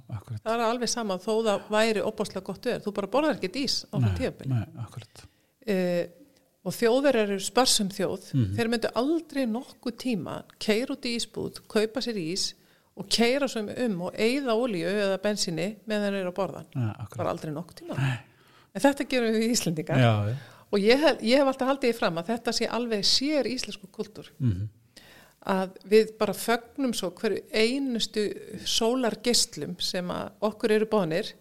[0.45, 2.83] það er alveg sama þó það væri opáslega gott veður.
[2.85, 4.09] Þú bara borðar ekkert ís á það
[4.53, 5.23] Nei, nei, akkurat.
[5.63, 6.03] Uh,
[6.63, 8.29] og þjóðverjar eru sparsum þjóð.
[8.55, 12.53] Þeir myndu aldrei nokkuð tíma keira út í ísbúð, kaupa sér ís
[12.95, 16.61] og keira svo um og eigða olíu eða bensinni með þeir eru að borða.
[16.71, 17.17] Já, akkurat.
[17.19, 17.97] Bara aldrei nokkuð tíma.
[18.73, 19.99] En þetta gerum við Íslendingar.
[20.01, 20.13] Já,
[20.73, 23.89] og ég, hef- ég hef alltaf haldið í fram að þetta sé alveg sér íslensku
[23.93, 24.31] kultúr.
[24.39, 24.63] Mhm,
[25.49, 28.27] að við bara fögnum svo hverju einustu
[28.69, 31.33] sólargeslum sem að okkur eru bónir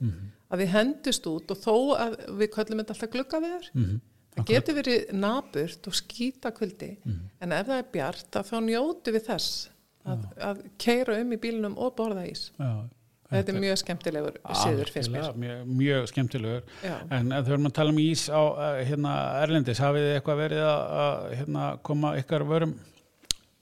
[0.53, 4.01] að við hendust út og þó að við köllum þetta alltaf glugga við þér mhm.
[4.33, 9.27] Það getur verið naburt og skýta kvöldi en ef það er bjart þá njótu við
[9.27, 9.69] þess
[10.09, 12.47] að, að keira um í bílunum og borða ís.
[12.57, 12.89] Já,
[13.33, 15.29] Þetta er mjög skemmtilegur siður fyrst mér.
[15.41, 16.65] Mjög, mjög skemmtilegur.
[16.85, 16.97] Já.
[17.17, 21.29] en erum að tala um ís á eh, hérna, Erlendis, hafið þið eitthvað verið að,
[21.39, 22.75] hérna, koma ykkar vörum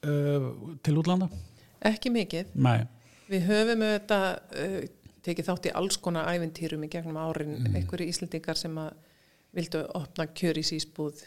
[0.00, 1.28] til útlanda?
[1.90, 2.54] Ekki mikið.
[2.54, 2.86] Nei,
[3.30, 4.24] Við höfum auðvitað
[4.58, 4.78] uh,
[5.22, 7.76] tekið þátt í alls konar ævintýrum í gegnum árin, mm.
[7.78, 8.96] einhverju íslendingar sem að
[9.54, 11.22] vildu opna kjörís ísbúð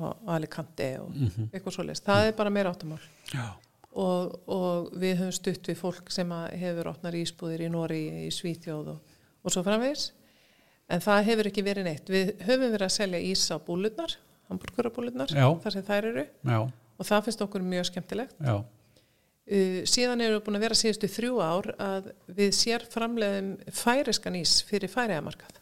[0.00, 1.16] og Alicante og
[1.50, 2.06] eitthvað svoleiðist.
[2.06, 3.00] Það er bara meira áttamál.
[3.32, 3.48] já,
[3.98, 6.30] og, og við höfum stutt við fólk sem
[6.60, 10.10] hefur opnar ísbúðir í Nóri, í Svíþjóð og, og svo framvegis
[10.90, 14.14] en það hefur ekki verið neitt við höfum verið að selja ís á búlutnar
[14.50, 15.46] hamburgerabúlutnar, Já.
[15.62, 16.60] þar sem þær eru já,
[17.00, 18.36] og það finnst okkur mjög skemmtilegt.
[18.44, 18.60] Já.
[19.50, 24.36] Uh, síðan erum við búin að vera síðustu þrjú ár að við sér framleiðum færiskan
[24.38, 25.56] ís fyrir færiðamarkað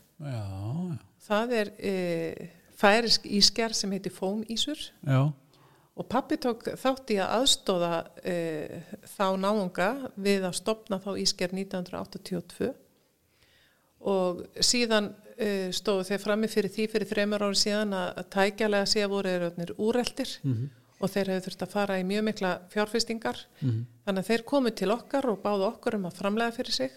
[1.25, 2.49] það er uh,
[2.79, 5.31] færisk ísker sem heitir fóm ísur já,
[5.99, 11.55] Og pappi tók þátt í að aðstóða uh, þá náunga við að stopna þá ísker
[11.57, 12.69] 1982
[14.07, 19.03] og síðan uh, stóðu þeir frammi fyrir því fyrir þreymur ári síðan að, tækjalega sé
[19.07, 20.37] að voru þeir úreltir
[20.99, 24.91] og þeir hefur þurft að fara í mjög mikla fjárfestingar þannig að þeir komu til
[24.95, 26.97] okkar og báðu okkur um að framlega fyrir sig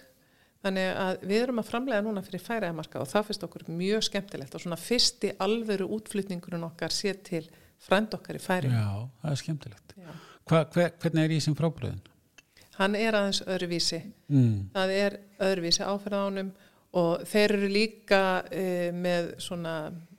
[0.62, 4.56] þannig að við erum að framlega núna fyrir færiðamarka og það finnst okkur mjög skemmtilegt
[4.56, 7.44] og svona fyrsti alvöru útflutningurinn okkar sé til
[7.82, 8.90] frænd okkar í færiðum já,
[9.22, 9.96] það er skemmtilegt.
[10.50, 12.02] Hva, hver, Hvernig er ísinn frábröðin?
[12.78, 14.02] Hann er aðeins öðruvísi.
[14.32, 14.70] Mm.
[14.74, 15.18] Það er
[15.48, 16.52] öðruvísi áferðánum
[16.98, 19.76] og þeir eru líka uh, með svona,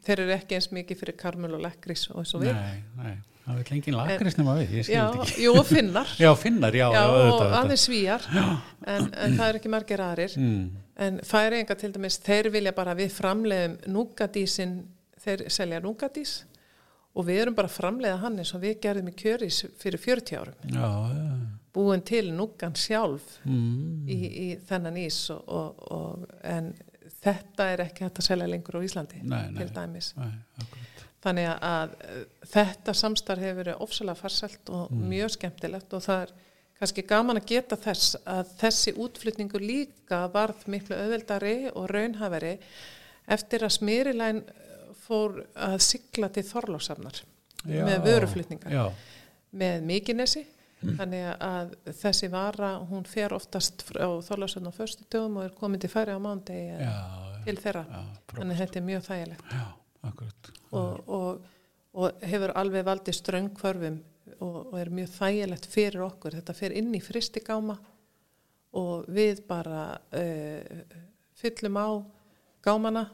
[0.06, 2.54] þeir eru ekki eins mikið fyrir karmel og lekkris og eins og við.
[2.56, 3.14] Nei, nei,
[3.46, 6.14] það vil engin lakris nema við, ég skil Já, þetta ekki jú, finnar.
[6.24, 10.38] Já, finnar, já, Já, og aðeins svíjar, en, en það er ekki margir aðrir.
[10.38, 10.62] mm.
[11.02, 14.74] En færinga til dæmis, þeir vilja bara við framleiðum núgadísin,
[15.24, 16.42] þeir selja núgadís
[17.16, 20.62] og við erum bara framleiða hann eins og við gerðum í kjöris fyrir 40 árum.
[20.68, 20.86] Já,
[21.16, 21.34] já,
[21.72, 24.04] Búin til núgan sjálf mm.
[24.04, 26.68] í, í þennan ís og, og, og, en
[27.22, 29.62] þetta er ekki hægt að selja lengur á Íslandi Nei, nei.
[29.62, 30.10] til dæmis.
[30.18, 30.81] Nei, akkurat.
[31.22, 35.04] Þannig að uh, þetta samstarf hefur verið ofsalega farsælt og Mm.
[35.12, 36.32] mjög skemmtilegt og það er
[36.82, 42.56] kannski gaman að geta þess að þessi útflutningur líka varð miklu auðveldari og raunhafari
[43.28, 44.42] eftir að smýrilæn
[45.06, 47.22] fór að sigla til Þorlósafnar
[47.66, 48.84] Já, með vöruflutningar Já,
[49.52, 50.42] með mikinesi
[50.82, 54.10] þannig að þessi vara hún fer oftast á
[54.74, 56.96] förstu dögum og er komin til færi á mándegi já,
[57.44, 57.84] til þeirra.
[57.86, 58.02] já,
[58.34, 59.44] þannig að þetta er mjög þægilegt.
[59.52, 59.62] Já,
[60.02, 60.50] akkurat.
[60.70, 61.44] og, og,
[61.92, 64.00] og hefur alveg valdið ströngkvörfum
[64.38, 66.36] og, og er mjög þægilegt fyrir okkur.
[66.38, 67.78] Þetta fer inn í fristigáma
[68.78, 70.84] og við bara uh,
[71.38, 71.88] fyllum á
[72.64, 73.06] gámana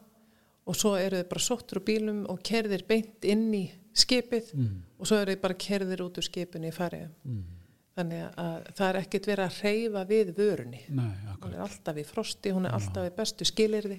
[0.68, 3.64] og svo eru þið bara sóttur úr bílum og kerðir beint inn í
[3.98, 7.40] skipið Mm, og svo eru þið bara kerðir út úr skipinu í færiðum mm,
[7.98, 10.82] þannig að það er ekkert verið að reyfa við vörunni.
[10.94, 13.98] Nei, hún er alltaf í frosti, hún er alltaf í bestu skilirði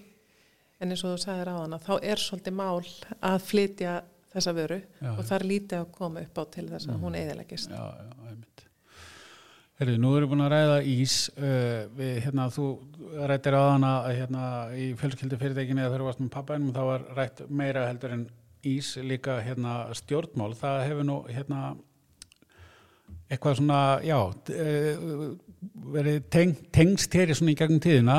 [0.80, 2.80] en eins og þú sagðir á hana þá er svolítið mál
[3.32, 3.98] að flytja
[4.34, 7.16] þessa vöru Já, og það er lítið að koma upp á til þess að hún
[7.16, 7.22] Mm.
[7.24, 8.66] eðilegist Já, já, einmitt.
[9.80, 12.66] Herðu, nú erum við búin að ræða ís, uh, við, hérna, þú
[13.32, 14.42] rættir á hana, hérna,
[14.76, 18.26] í fjölskyldu fyrirtækinni þegar þú varst með pappainum, þá var rætt meira heldur en
[18.68, 21.62] ís, líka, hérna, stjórnmál, það hefur nú, hérna,
[23.32, 25.30] eitthvað svona, já, uh,
[25.94, 28.18] verið teng, tengst hér í svona í gegnum tíðina,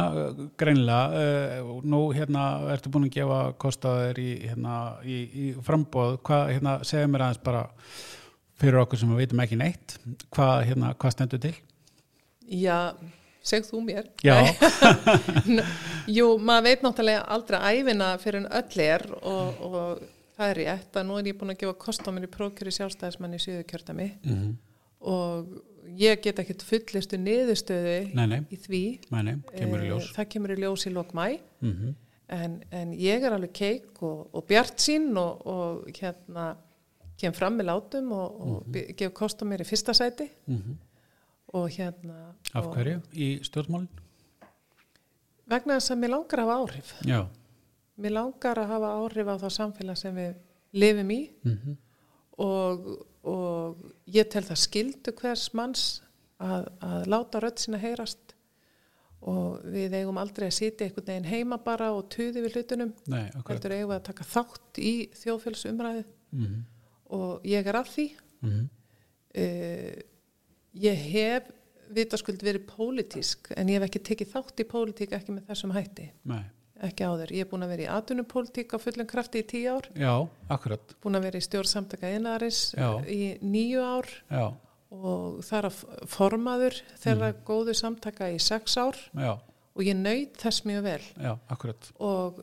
[0.61, 6.18] greinilega, uh, og nú, hérna, ertu búin að gefa kostaður í, hérna, í, í frambóð,
[6.26, 7.64] hvað, hérna, segja mér aðeins bara,
[8.61, 9.97] fyrir okkur sem við veitum ekki neitt
[10.34, 11.55] hvað, hérna, hvað stendur til?
[12.51, 12.78] Já,
[13.47, 14.09] segð þú mér.
[14.26, 14.36] Já,
[16.16, 20.99] Jú, maður veit náttúrulega aldrei æfina fyrir en öll er og, og það er rétt
[20.99, 23.64] að nú er ég búin að gefa kost á mér í prókjöri sjálfstæðismann í síðu
[23.70, 24.51] kjördami mm
[25.01, 25.47] og
[26.01, 28.83] ég get ekkert fullistu niðurstöðu nei, nei, í því.
[29.11, 31.26] Nei, nei, kemur í Eh, það kemur í ljós í lok mæ
[31.61, 31.95] mm
[32.31, 36.53] en, en ég er alveg keik og, og bjart sín og, og hérna
[37.18, 40.31] kem fram með látum og, og mm gef kost á mér í fyrsta sæti.
[41.51, 43.89] Og hérna Af hverju í stjórnmálin?
[45.51, 46.91] vegna þess að mér langar að hafa áhrif.
[47.09, 47.20] Já.
[48.01, 50.35] Mér langar að hafa áhrif á það samfélag sem við
[50.72, 51.22] lifum í.
[51.45, 51.78] Mm
[52.41, 52.87] og,
[53.29, 55.87] og ég tel það skildu hvers manns
[56.41, 58.37] að, að láta rödd sína heyrast.
[59.21, 62.95] Og við eigum aldrei að sitja einhvern veginn heima bara og tuði við hlutunum.
[63.51, 66.61] Heldur eigum við að taka þátt í þjóðfélsumræðu mm
[67.16, 68.07] og ég er að því.
[68.41, 68.68] -hmm.
[69.43, 69.97] uh,
[70.73, 71.51] ég hef
[71.91, 76.12] vitaskuld verið pólitísk en ég hef ekki tekið þátt í pólitík ekki með þessum hætti,
[76.23, 76.45] Nei,
[76.87, 77.33] ekki áður.
[77.35, 79.89] Ég er búin að vera í atvinnupólitík á fullum krafti í tíu ár.
[79.99, 80.12] Já,
[80.53, 80.95] akkurat.
[81.03, 82.89] Búin að vera í stjórn samtaka einaris Já.
[83.05, 84.45] í nýju ár Já,
[84.91, 88.99] og þar að formaður þeirra góðu samtaka í sex ár.
[89.14, 91.03] Já, og ég naut þess mjög vel.
[91.20, 91.91] Já, akkurat.
[91.99, 92.41] Og,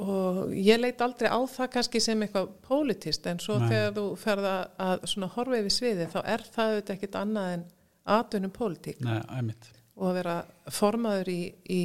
[0.00, 3.68] og ég leit aldrei á það kannski sem eitthvað pólitist en svo Nei.
[3.72, 7.68] þegar þú ferð að, horfa yfir sviði þá er það auðvitað ekkit annað en
[8.10, 9.68] atvinnum pólitík Nei, æmitt
[10.00, 10.36] og að vera
[10.72, 11.82] formaður í, í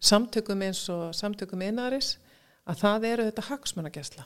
[0.00, 2.16] samtökum eins og samtökum einaris
[2.66, 4.24] að það eru þetta hagsmunagesla.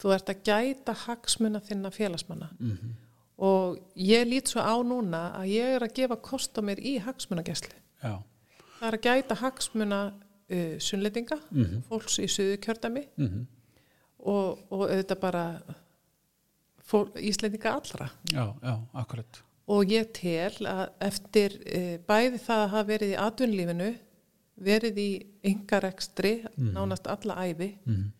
[0.00, 2.92] Þú ert að gæta hagsmuna þinna félagsmanna mm
[3.42, 6.98] og ég lít svo á núna að ég er að gefa kost á mér í
[7.02, 7.72] hagsmunageslu.
[8.04, 8.22] já,
[8.78, 9.98] Það er að gæta hagsmuna
[10.50, 11.82] uh, sunnlendinga, Mhm.
[11.88, 13.46] fólks í suðu kjördami mm
[14.22, 15.44] og, og auðvitað bara
[17.16, 18.10] Íslendinga allra.
[18.32, 23.18] já, já, akkurat Og ég tel að eftir uh, bæði það að hafa verið í
[23.18, 23.90] atvinnlífinu,
[24.62, 25.10] verið í
[25.52, 28.10] yngarekstri, nánast alla æfi, mm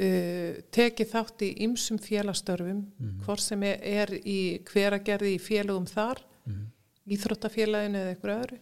[0.00, 2.82] uh, tekið þátt í ymsum félagstörfum,
[3.24, 6.22] hvort sem er, í hveragerði í félagum þar,
[7.10, 8.60] íþróttafélaginu eða eitthvað öðru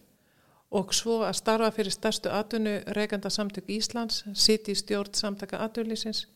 [0.69, 6.27] og svo að starfa fyrir stærstu atvinnu reikanda samtök Íslands, siti í stjórn samtaka atvinnlýsins,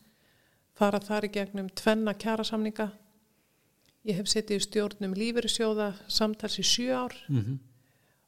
[0.74, 2.88] fara þar í gegnum tvenna kjærasamninga.
[4.04, 7.14] Ég hef sitið í stjórnum lífyrirsjóða samtals í sjö ár.
[7.28, 7.58] -hmm.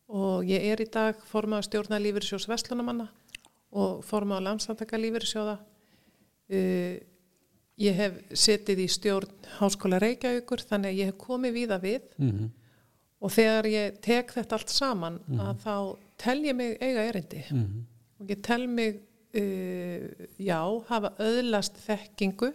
[0.09, 3.09] Og ég er í dag formaður stjórna lífyrirsjós Vestlunamanna
[3.77, 5.57] og formaður landsandaka lífyrirsjóða.
[6.47, 7.01] Uh,
[7.83, 12.07] ég hef setið í stjórn Háskóla Reykjavíkur þannig að ég hef komið víða við.
[12.21, 12.47] Mm
[13.27, 15.75] og þegar ég tek þetta allt saman að þá
[16.21, 17.43] tel ég mig eiga erindi.
[17.49, 17.83] -hmm.
[18.21, 19.01] og ég tel mig
[19.35, 22.53] uh, já, hafa öðlast þekkingu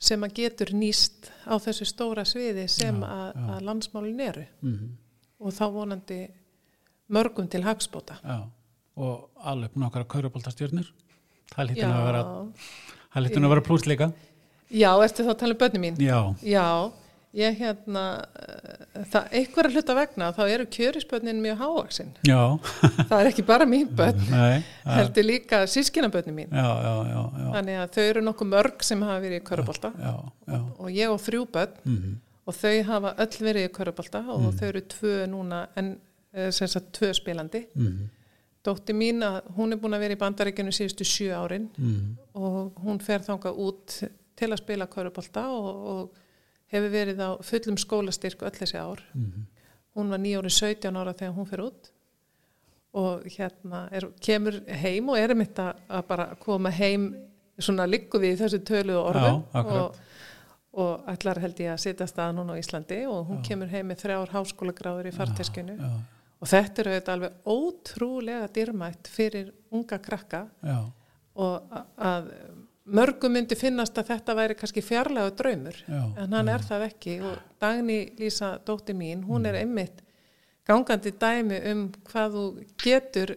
[0.00, 4.46] sem að getur nýst á þessu stóra sviði sem Já, að, að landsmálin eru.
[4.62, 4.96] Mm
[5.40, 6.20] og þá vonandi
[7.10, 8.38] mörgum til hagspóta Já,
[9.00, 10.88] og alveg nokkara kauruboltastjörnur
[11.50, 12.24] það lítur að vera
[13.10, 14.10] það lítur að vera pluss líka.
[14.70, 15.96] Já, ertu þá að tala um börni mín?
[15.98, 16.66] Já, já,
[17.40, 18.04] ég hérna,
[18.38, 22.12] eh, það einhverja hluta vegna þá eru kjörisbönnin mjög hávaksinn.
[22.26, 22.42] Já,
[23.10, 24.22] Það er ekki bara mín bönn,
[24.96, 26.54] heldur líka sískinabönnin mín.
[26.54, 30.14] já, já, já, já, Þannig að þau eru nokkuð mörg sem hafa verið í já,
[30.78, 32.18] og ég og þrjú bönn mhm,
[32.50, 35.92] og þau hafa öll verið í körubólta og þau eru tvö núna, en
[36.34, 37.66] eh, sem sagt tvö spilandi.
[37.74, 38.08] mhm,
[38.60, 42.82] Dótti mín að hún er búin að vera í bandaríkjunu síðustu sjö árin mhm, og
[42.84, 43.94] hún fer þangað út
[44.36, 46.18] til að spila körubólta og, og
[46.74, 49.00] hefur verið á fullum skólastyrk öll þessi ár.
[49.14, 49.46] mhm,
[49.96, 51.88] Hún var nýjórið 17 ára þegar hún fer út
[53.00, 57.08] og hérna er, kemur heim og er mitt að, bara koma heim
[57.60, 59.98] svona liggu við þessu tölu og orðu Já, og,
[60.72, 64.04] og ætlar held ég að sitja stað núna á Íslandi og hún kemur heim með
[64.04, 65.76] þrjár háskólagráður í farteskinu.
[65.80, 65.90] já,
[66.40, 70.78] og þetta er auðvitað alveg ótrúlega dýrmætt fyrir unga krakka já,
[71.34, 72.30] og að
[72.90, 77.18] mörgum myndi finnast að þetta væri kannski fjarlægu draumur Já, en hann er það ekki.
[77.22, 80.02] Og Dagný Lísa dótti mín, hún er einmitt
[80.66, 82.44] gangandi dæmi um hvað þú
[82.82, 83.34] getur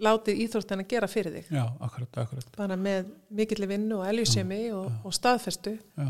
[0.00, 1.50] látið íþróttan að gera fyrir þig.
[1.52, 5.74] Já, akkurat, akkurat, bara með mikilli vinnu og eljusemi og, og staðfestu.
[5.98, 6.08] Já,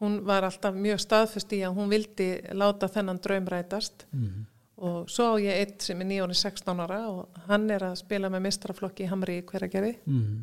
[0.00, 4.06] hún var alltaf mjög staðfest í að hún vildi láta þennan draum rætast.
[4.12, 4.46] Mhm,
[4.80, 8.30] og svo á ég eitt sem er nýjóni 16 ára og hann er að spila
[8.32, 9.96] með mistraflokki í Hamri í hveragerði.
[10.06, 10.38] Mhm,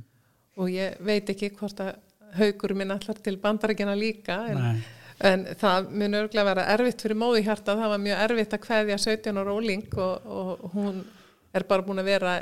[0.58, 1.96] og ég veit ekki hvort að
[2.38, 4.84] haugur minn allar til bandarækjana líka en,
[5.20, 7.78] en það mun örglega vera erfitt fyrir móði hjarta.
[7.78, 11.06] Það var mjög erfitt að kveðja 17 ára óling og, og hún
[11.54, 12.34] er bara búin að vera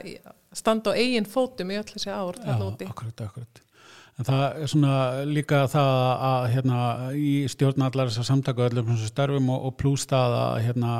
[0.56, 2.58] standa á eigin fótum í öll þessi ár já,
[2.90, 3.62] akkurat, akkurat.
[4.16, 4.98] En það er svona
[5.28, 5.94] líka það
[6.24, 6.76] að hérna
[7.20, 10.92] í stjórn allar þessar samtaka og öllum þessum störfum og, og það að hérna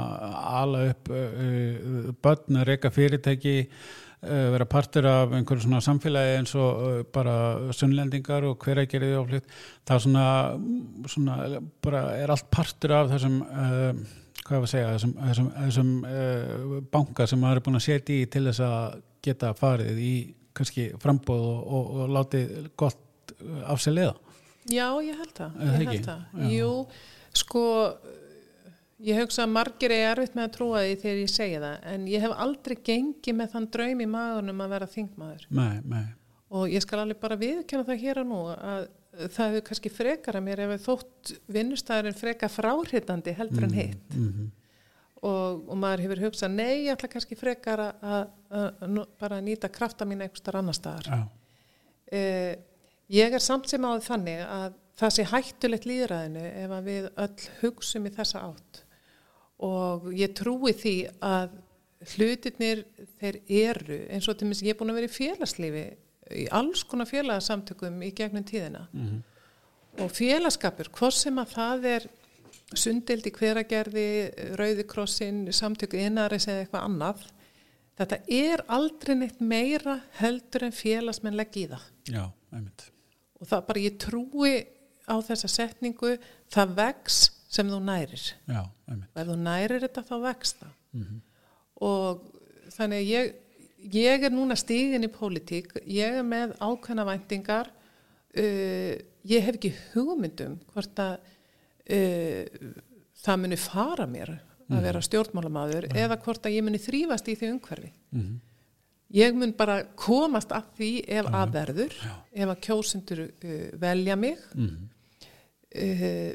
[0.60, 6.84] ala upp uh, börn, reyka fyrirtæki uh, vera partur af einhverju svona samfélagi eins og
[6.84, 9.58] uh, bara sunnlendingar og hver ekki er því áflitt
[9.88, 10.30] það er svona,
[11.16, 13.44] svona bara er allt partur af þessum
[14.46, 18.28] hvað var að segja, þessum, þessum, þessum banka sem maður er búin að setja í
[18.28, 20.18] til þess að geta farið í
[20.56, 23.36] kannski frambóð og, og, og látið gott
[23.66, 24.16] af sér leiða.
[24.66, 26.46] Já, ég held það, ég held það.
[26.50, 26.70] Jú,
[27.38, 27.64] sko
[29.06, 32.06] ég hugsa að margir er erfitt með að trúa því þegar ég segja það en
[32.10, 35.48] ég hef aldrei gengið með þann draum í maðunum að vera þingmaður.
[35.60, 36.06] Nei, nei,
[36.56, 38.88] og ég skal alveg bara viðkjanna það hér og nú að
[39.36, 44.16] það hefur kannski frekar að mér ef þótt vinnustæðurinn frekar fráhrindandi heldur en hitt.
[44.16, 44.54] mhm,
[45.26, 48.32] og, og maður hefur hugsað nei, ég ætla kannski frekar að,
[49.20, 51.10] bara nýta krafta mín einhver starf annar staðar.
[51.10, 51.20] Já,
[52.20, 52.56] eh,
[53.16, 57.48] ég er samt sem áður þannig að það sé hættulegt líðræðinu ef að við öll
[57.62, 58.82] hugsum í þessa átt.
[59.66, 61.56] Og ég trúi því að
[62.16, 62.84] hlutirnir
[63.20, 65.86] þeir eru eins og til minnst ég er búin að vera í félagslífi
[66.36, 68.86] í alls konar félagsamtökum í gegnum tíðina.
[68.92, 69.24] Mhm,
[70.04, 72.08] og félagskapur, hvort sem að það er
[72.80, 74.06] sundildi hveragerði,
[74.60, 77.24] rauðikrossin, samtöku innaris eða eitthvað annað
[78.00, 82.90] þetta er aldrei neitt meira heldur en félagsmenn legg í það já, einmitt.
[83.40, 84.54] og það bara ég trúi
[85.08, 86.16] á þessa setningu
[86.52, 87.20] það vex
[87.56, 89.10] sem þú nærir Já, einmitt.
[89.16, 91.22] og ef þú nærir þetta þá vex það Mhm.
[91.84, 92.22] og
[92.72, 93.34] þannig að ég,
[93.94, 97.68] ég er núna stígin í pólitík, ég er með ákveðna væntingar
[98.38, 98.94] uh,
[99.28, 101.18] ég hef ekki hugmyndum hvort að
[101.86, 104.32] það muni fara mér
[104.74, 107.92] að vera stjórnmálamaður eða hvort að ég muni þrýfast í því umhverfi.
[108.16, 108.36] Mhm.
[109.16, 111.94] ég mun bara komast að því ef að verður
[112.34, 114.40] ef að kjósendur uh, velja mig.
[114.56, 114.90] Mhm.
[115.76, 116.34] uh,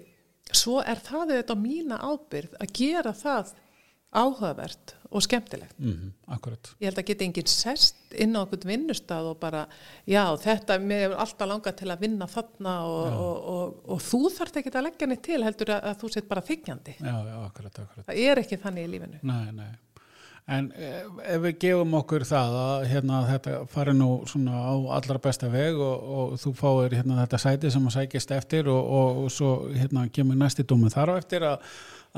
[0.52, 3.52] svo er það auðvitað á mína ábyrð að gera það
[4.10, 5.74] áhugavert og skemmtilegt.
[5.78, 6.70] Mhm, akkurat.
[6.80, 9.64] Ég held að geta enginn sest inn á okkur vinnustad og bara,
[10.06, 14.22] já, þetta, mér hefur alltaf langað til að vinna þarna og, og, og, og þú
[14.38, 16.96] þarft ekki að leggja neitt til heldur að, að þú sett bara þykjandi.
[16.98, 18.08] Já, já, akkurat, akkurat.
[18.10, 19.22] Það er ekki þannig í lífinu.
[19.22, 19.70] Nei, nei.
[20.50, 25.20] En ef, ef við gefum okkur það að hérna, þetta fari nú svona á allra
[25.22, 29.20] besta veg og, og þú fáir hérna, þetta sæti sem að sækist eftir og, og,
[29.24, 31.68] og svo hérna, kemur næsti dómið þar á eftir að,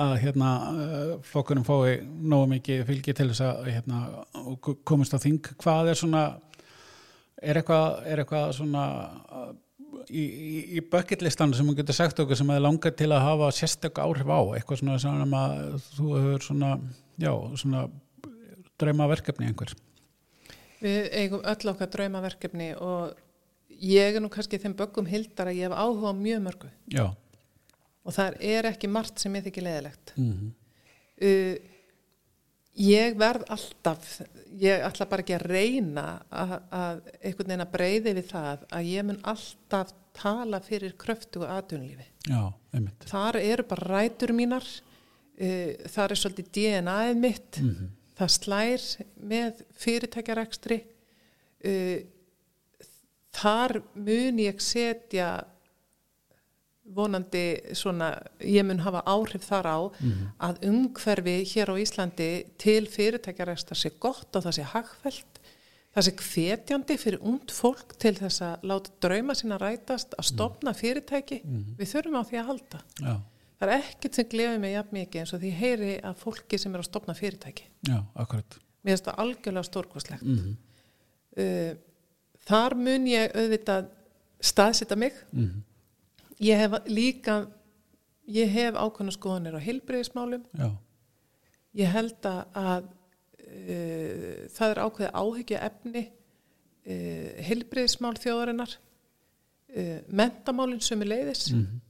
[0.01, 4.01] að hérna, eh, flokkurinn fái nógu mikið fylgi til þess að hérna,
[4.41, 5.43] og komist á þing.
[5.61, 6.23] Hvað er svona,
[7.43, 8.85] er eitthvað, er eitthvað svona
[9.29, 9.51] uh,
[10.09, 13.51] í, í, í bucketlistan sem þú getur sagt okkur sem hefur langað til að hafa
[13.57, 15.57] sérstök áhrif á, eitthvað svona sem að
[15.93, 16.77] þú hefur svona,
[17.21, 17.89] já, svona
[18.81, 19.75] drauma verkefni einhver.
[20.83, 23.13] Við eigum öll okkar draumaverkefni og
[23.83, 27.13] ég er nú kannski þeim böggum hildar að ég hef áhuga mjög mörgu Já.
[28.03, 30.17] Og það er ekki margt sem ég þykir leðilegt.
[30.17, 30.33] Mm
[31.23, 31.57] uh,
[32.73, 34.23] ég verð alltaf
[34.57, 38.89] ég ætla bara ekki að reyna að, að einhvern veginn að breyði við það að
[38.89, 41.53] ég mun alltaf tala fyrir kröftu og
[42.73, 43.05] einmitt.
[43.09, 48.83] Þar eru bara rætur mínar, uh, þar er svolítið DNA-ið mitt, Mm það slær
[49.25, 50.77] með fyrirtækjarekstri,
[51.67, 52.03] uh,
[53.33, 55.31] þar mun ég setja
[56.95, 57.45] vonandi
[57.79, 59.79] svona, ég mun hafa áhrif þar á
[60.49, 62.31] að umhverfi hér á Íslandi
[62.61, 65.41] til fyrirtækjareksta sé gott og það sé hagfælt
[65.93, 70.73] það sé hvetjandi fyrir ungd fólk til þess að láta drauma sína rætast að stopna
[70.73, 71.43] fyrirtæki.
[71.77, 72.81] Við þurfum á því að halda.
[72.97, 73.15] Já,
[73.61, 76.73] það er ekkert sem glefi mig jafn mikið eins og því heyri að fólki sem
[76.73, 77.69] er að stopna fyrirtæki.
[77.91, 78.57] Já, akkurat.
[78.83, 80.25] mér finnst það algjörlega stórkostlegt.
[80.25, 80.57] Mm
[81.37, 81.75] uh,
[82.49, 83.91] þar mun ég auðvitað
[84.43, 85.15] staðsita mig
[86.43, 87.37] ég hef líka
[88.33, 90.45] ég hef ákveðna skoðanir á heilbreyðismálum
[91.75, 92.89] ég held að,
[93.43, 98.75] uh, það er ákveði áhyggja efni uh, heilbreyðismál þjóðarinnar
[99.77, 101.81] uh, mentamálinn sem er leiðis Mhm.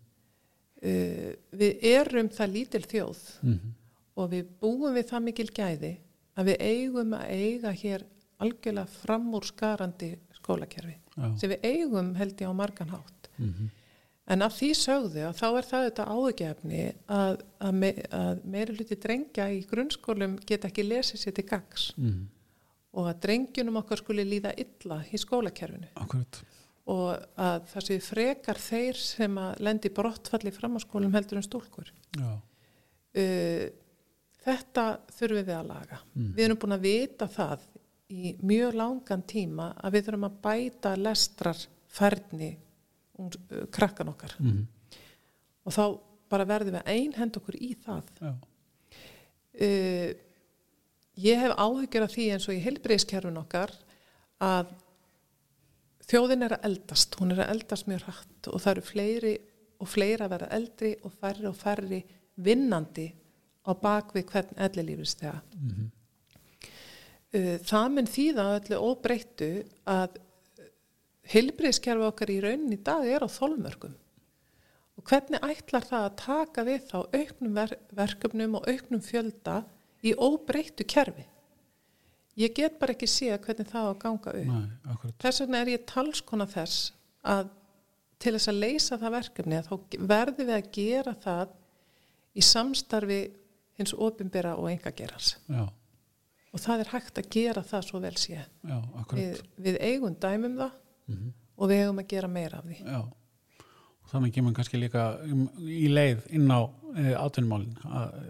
[0.82, 1.32] uh,
[1.62, 3.74] við erum það lítil þjóð Mhm.
[4.16, 5.92] og við búum við það mikil gæði
[6.36, 8.04] að við eigum að eiga hér
[8.42, 11.38] algjörlega framúrskarandi skólakerfi já.
[11.38, 13.70] sem við eigum held ég á margan hátt Mhm.
[14.30, 18.76] En af því sögðu að þá er það þetta áhugjefni að, að, me, að meiri
[18.76, 22.28] hluti drengja í grunnskólum geta ekki lesið sér til gags Mhm.
[22.94, 26.42] og að drengjunum okkar skuli líða illa í skólakerfinu Akkurat.
[26.86, 31.46] og að það séu frekar þeir sem að lendi brottfalli fram á skólum heldur en
[31.46, 32.32] stúlkur Já,
[33.16, 33.68] uh,
[34.44, 35.98] þetta þurfum við að laga.
[36.14, 37.60] Við erum búin að vita það
[38.12, 42.48] í mjög langan tíma að við þurfum að bæta lestrar færni
[43.28, 44.66] uh, krakkan okkar Mhm.
[45.66, 45.84] og þá
[46.32, 48.04] bara verðum við að einhend okkur í það.
[49.52, 50.12] Uh,
[51.20, 53.72] ég hef áhyggjur af því eins og í heilbreyðskerfin okkar
[54.42, 54.70] að
[56.08, 59.34] þjóðin er að eldast, hún er að eldast mjög hratt og það eru fleiri
[59.82, 62.00] og fleiri að vera eldri og færri og færri
[62.42, 63.06] vinnandi
[63.68, 65.40] á bakvið hvern ellilífistega.
[65.60, 65.90] Mhm.
[67.32, 69.50] Uh, það mun þýða öllu óbreyttu
[69.88, 70.18] að
[71.32, 73.94] heilbreyðskerfi okkar í raunin í dag er á þolmörgum
[74.98, 79.62] og hvernig ætlar það að taka við þá auknum ver verkefnum og auknum fjölda
[80.04, 81.24] í óbreyttu kerfi?
[82.40, 84.52] Ég get bara ekki sé hvernig það á að ganga upp.
[84.52, 86.92] Nei, þess vegna er ég talskona þess
[87.28, 87.50] að
[88.22, 91.54] til þess að leysa það verkefni að þá verðum við að gera það
[92.32, 93.20] í samstarfi
[93.80, 95.64] hins ofinbera og engagerans Já,
[96.52, 98.38] og það er hægt að gera það svo vel sé.
[98.38, 99.18] Já, akkurat.
[99.18, 100.78] við, við eigum dæmum það
[101.08, 101.32] Mhm.
[101.56, 105.48] og við eigum að gera meira af því Já, og þannig kemur kannski líka um,
[105.62, 106.60] í leið inn á
[106.96, 107.76] e, átvinnumálin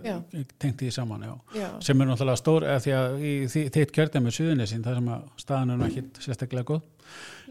[0.05, 0.17] Já.
[0.59, 1.35] tengt því saman, já.
[1.59, 1.69] Já.
[1.81, 3.17] sem er náttúrulega stór eða því að
[3.77, 6.83] þitt kjörðið með suðunisinn þar sem að staðan er ekki sérstaklega góð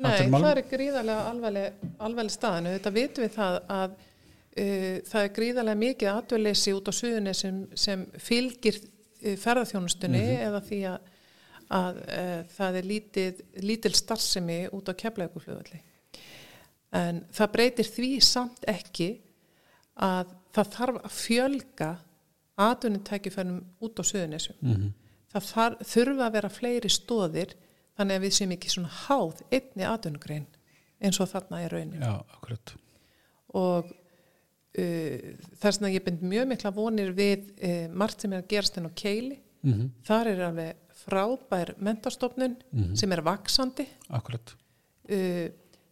[0.01, 2.71] Nei, það er gríðarlega alvarleg, alvarleg staðinu.
[2.77, 7.61] Þetta vitum við það að uh, það er gríðarlega mikið atvinnleysi út á suðunni sem,
[7.77, 11.10] sem fylgir uh, ferðarþjónustunni eða því að,
[11.71, 15.81] að uh, það er lítið, lítil starfsemi út á keflauguflugvalli.
[16.91, 19.13] En það breytir því samt ekki
[19.95, 21.91] að það þarf að fjölga
[22.61, 24.57] atvinnutækifærnum út á suðunisum.
[24.59, 24.89] Mhm.
[25.31, 27.53] Það þar, þurfa að vera fleiri stóðir
[27.95, 30.47] þannig að við séum ekki svona háð einni atvinnugrein
[31.01, 32.03] eins og þarna er raunin.
[32.03, 32.73] Já, akkurat.
[33.55, 35.29] Og uh,
[35.61, 38.91] þess vegna ég bind mjög mikla vonir við uh, margt sem er að gerast enn
[38.91, 39.39] á keili.
[39.61, 42.55] Mm Þar er alveg frábær mentastofnun
[42.95, 43.85] sem er vaksandi.
[44.09, 44.53] Akkurat.
[45.09, 45.49] Uh,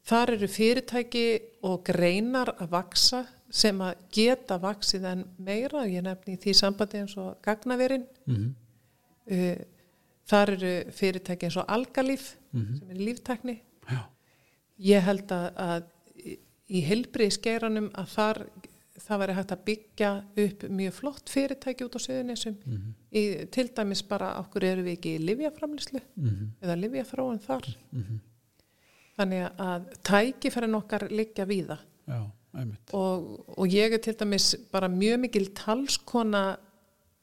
[0.10, 1.26] þar eru fyrirtæki
[1.68, 5.84] og greinar að vaksa sem að geta vaksið en meira.
[5.90, 8.08] Ég nefni því sambandi eins og gagnaverin.
[8.28, 8.50] Mm
[9.30, 9.60] Uh,
[10.26, 12.32] þar eru fyrirtæki eins og algalíf
[12.80, 13.54] sem er líftækni.
[13.92, 14.00] Já,
[14.80, 15.84] Ég held að, að
[16.26, 16.38] í-
[16.70, 18.40] í heilbriði skeiranum að þar,
[19.04, 20.10] það væri hægt að byggja
[20.46, 22.56] upp mjög flott fyrirtæki út á söðunisum.
[23.14, 26.50] Í, til dæmis bara okkur eru við ekki í livjaframlislu Mhm.
[26.62, 27.70] eða livjafróun þar.
[29.20, 31.78] Þannig að tækifærin okkar liggja víða
[32.08, 32.20] já,
[32.56, 32.94] einmitt.
[32.94, 36.58] og, og ég er til dæmis bara mjög mikil talskona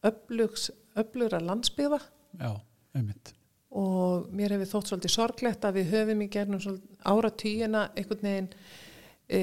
[0.04, 2.00] öflugs, öflugra landsbyggða
[2.40, 2.52] Já,
[2.94, 3.32] einmitt.
[3.70, 6.60] og mér hefur þótt svolítið sorglegt að við höfum í gernum
[7.08, 8.50] ára týjina einhvern veginn
[9.28, 9.40] e,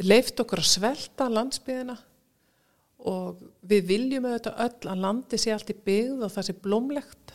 [0.00, 1.98] leift okkur að svelta landsbyðina
[3.10, 7.32] og við viljum auðvitað öll að landi sé allt í byggð og það sé blómlegt.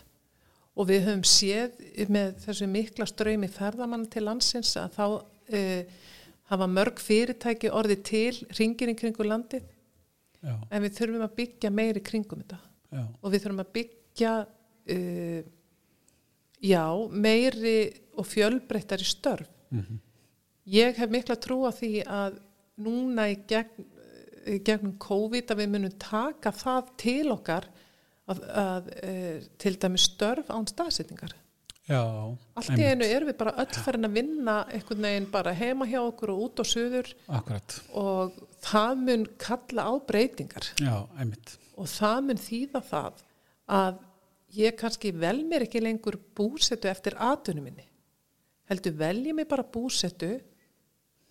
[0.77, 1.79] Og við höfum séð
[2.13, 5.05] með þessu mikla ströymi ferðamann til landsins að þá
[5.49, 5.61] e,
[6.51, 9.65] hafa mörg fyrirtæki orðið til ringir í kringu landið.
[10.37, 12.59] Já, en við þurfum að byggja meiri kringum þetta.
[12.93, 14.33] Já, og við þurfum að byggja
[14.93, 15.39] uh,
[16.63, 17.77] já, meiri
[18.15, 19.49] og fjölbreyttari störf.
[19.69, 19.99] Mhm.
[20.67, 22.37] ég hef mikla trú á því að
[22.83, 23.87] núna í gegn,
[24.65, 27.67] gegnum COVID að við munum taka það til okkar
[28.27, 29.11] að, að e,
[29.59, 31.35] til dæmi störf án staðsetningar.
[31.87, 32.01] Já,
[32.59, 36.01] Allt í einu erum við bara öll farin að vinna einhvern veginn bara heima hjá
[36.01, 41.53] okkur og út og suður Akkurat, og það mun kalla á breytingar já, einmitt.
[41.79, 43.23] og það mun þýða það
[43.77, 44.01] að
[44.57, 47.87] ég kannski vel mér ekki lengur búsetu eftir atunum minni.
[48.67, 50.33] Heldur velji mig bara búsetu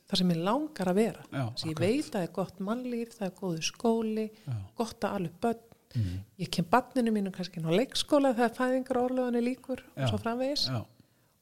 [0.07, 1.23] þar sem ég langar að vera.
[1.31, 4.57] Þess að ég veit að það er gott mannlíf, það er góðu skóli, Já.
[4.79, 5.63] gott að alveg börn.
[5.97, 6.19] Mhm.
[6.39, 10.03] Ég kem barninu mínu kannski á leikskóla þegar fæðingar orðlöðunni líkur Já.
[10.05, 10.85] og svo framvegis Já,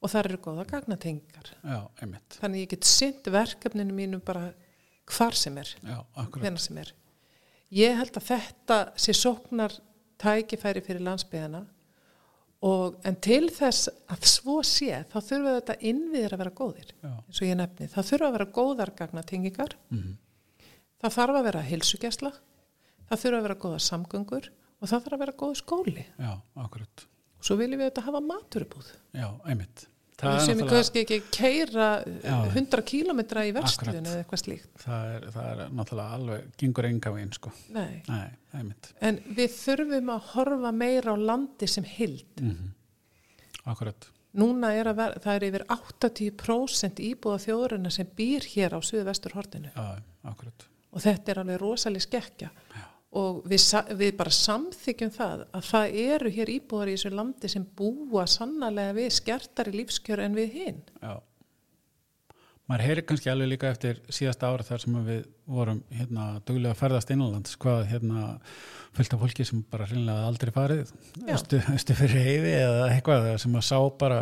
[0.01, 1.49] og það eru góða gagnatengar.
[2.39, 4.53] Þannig ég get synd verkefninu mínu bara
[5.05, 5.75] hvar sem er,
[6.39, 6.93] hvenna sem er.
[7.71, 9.73] Ég held að þetta sé sóknar
[10.17, 11.65] tækifæri fyrir landsbyðana
[12.65, 17.11] og en til þess að svo sé þá þurfa þetta innviðir að vera góðir Já,
[17.13, 20.13] eins og ég nefni, það þurfa að vera góðar gagnatengingar, mhm,
[21.03, 22.31] það þarf að vera hilsugjæsla,
[23.09, 24.51] það þurfa að vera góða samgöngur.
[24.83, 26.01] Og það þarf að vera góð skóli.
[26.19, 27.03] Já, akkurat.
[27.39, 29.85] og svo viljum við þetta hafa maturubúð Já, einmitt.
[30.17, 31.87] Það sem náttúrulega- kannski ekki keira
[32.23, 32.35] Já.
[32.53, 33.95] 100 kílometra í Akkurat.
[33.95, 37.51] eða eitthvað slíkt það er, það er náttúrulega alveg, gengur enga veginn, sko.
[37.69, 38.01] Nei.
[38.07, 38.29] Nei,
[39.01, 42.71] en við þurfum að horfa meira á landi sem hild Mm
[43.65, 44.07] Akkurat.
[44.35, 49.33] núna er að vera, það er yfir 80% íbúða þjóðurina sem býr hér á suðvestur
[49.33, 50.67] hortinu Já, akkurat.
[50.93, 52.83] og þetta er alveg rosalega skekkja Já.
[53.15, 53.63] Og við,
[53.95, 58.97] við bara samþykjum það að það eru hér íbúðar í þessu landi sem búa sannarlega
[58.97, 61.15] við skertari lífskjör en við hinn Já.
[62.65, 66.79] Maður heyri kannski alveg líka eftir síðasta ára þar sem við vorum hérna duglega að
[66.79, 68.23] ferðast innanlands hvað hérna
[68.95, 70.93] fullt af fólki sem bara hreinlega aldrei farið
[71.35, 71.59] östu,
[71.99, 74.19] fyrir heiði eða eitthvað sem að sá bara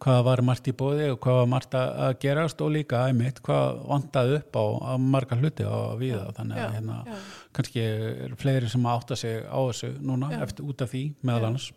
[0.00, 3.82] hvað var margt í bóði og hvað var margt að gerast og líka æmitt hvað
[3.90, 7.16] vantaði upp á, á marga hluti á viða þannig að hérna já.
[7.58, 10.42] kannski er fleiri sem átta sig á þessu núna Já.
[10.46, 11.72] eftir út af því meðal annars.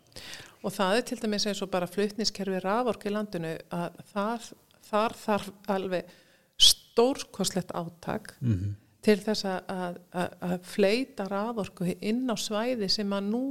[0.64, 4.48] Og það er til dæmis eins og bara flutniskerfi raforku í landinu að það,
[4.90, 6.12] þar þarf alveg
[6.58, 8.76] stórkoslegt átak mm
[9.08, 9.98] til þess að, að,
[10.44, 13.44] að, fleita raforku inn á svæði sem að nú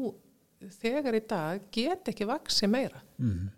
[0.79, 3.01] þegar í dag get ekki vaksi meira.
[3.17, 3.49] -hmm.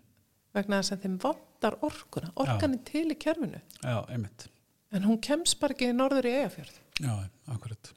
[0.54, 3.60] vegna þess að þeim vantar orkuna orkan er til í kerfinu.
[3.82, 4.48] Já, einmitt.
[4.92, 7.92] En hún kemst bara ekki norður í eigafjörð Já, akkurat,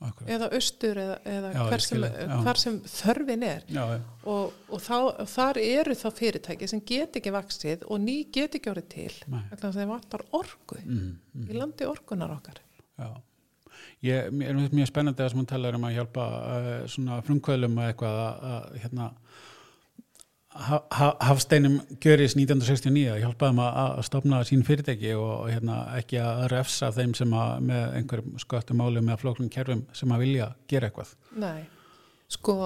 [0.00, 0.30] akkurat.
[0.36, 3.62] eða austur eða, eða Já, hver, sem, það, hvar sem þörfin er.
[3.68, 4.00] Já, já,
[4.32, 4.98] og, og, þá,
[5.32, 9.68] þar eru þá fyrirtæki sem get ekki vaksið og ný get ekki orðið til þess
[9.70, 12.60] að þeim vantar orku mm, mm, í landi orkunar okkar.
[13.00, 13.10] Já.
[14.04, 17.78] Ég, mér er mjög spennandi að sem hún talar um að hjálpa uh, svona frumkvöðlum
[17.80, 19.10] og eitthvað að, að hérna
[20.56, 26.90] Hafsteinum Gjöris 1969 að hjálpa þeim að, stopna sín fyrirtæki og hérna ekki að refsa
[26.94, 31.14] þeim sem að með einhverjum sköttum málum eða flóknum kerfum sem að vilja gera eitthvað.
[31.42, 31.66] Nei,
[32.32, 32.56] sko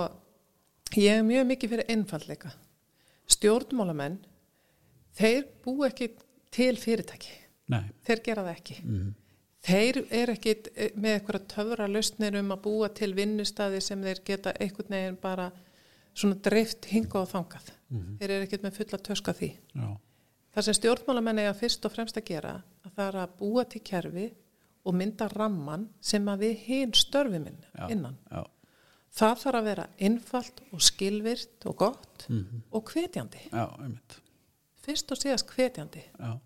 [0.96, 2.52] ég er mjög mikið fyrir einfallleika
[3.30, 4.20] stjórnmálamenn
[5.18, 6.12] þeir bú ekki
[6.54, 7.34] til fyrirtæki.
[7.70, 8.78] Nei, þeir gera það ekki.
[8.84, 9.10] Mm,
[9.66, 10.56] þeir er ekki
[10.94, 15.50] með eitthvað töfra lausnir um að búa til vinnustadi sem þeir geta einhvern veginn bara
[16.14, 18.18] svona dreift hinga og þangað Mhm.
[18.20, 19.88] þeir eru ekkert með fulla töska því já,
[20.54, 23.80] það sem stjórnmálamenn eiga fyrst og fremst að gera að það er að búa til
[23.82, 24.28] kerfi
[24.84, 27.88] og mynda ramman sem að við hinn störfum inn, Já.
[27.90, 28.44] innan já,
[29.12, 33.66] það þarf að vera einfalt og skilvirt og gott mm, og hvetjandi já,
[34.84, 36.38] fyrst og síðast hvetjandi já,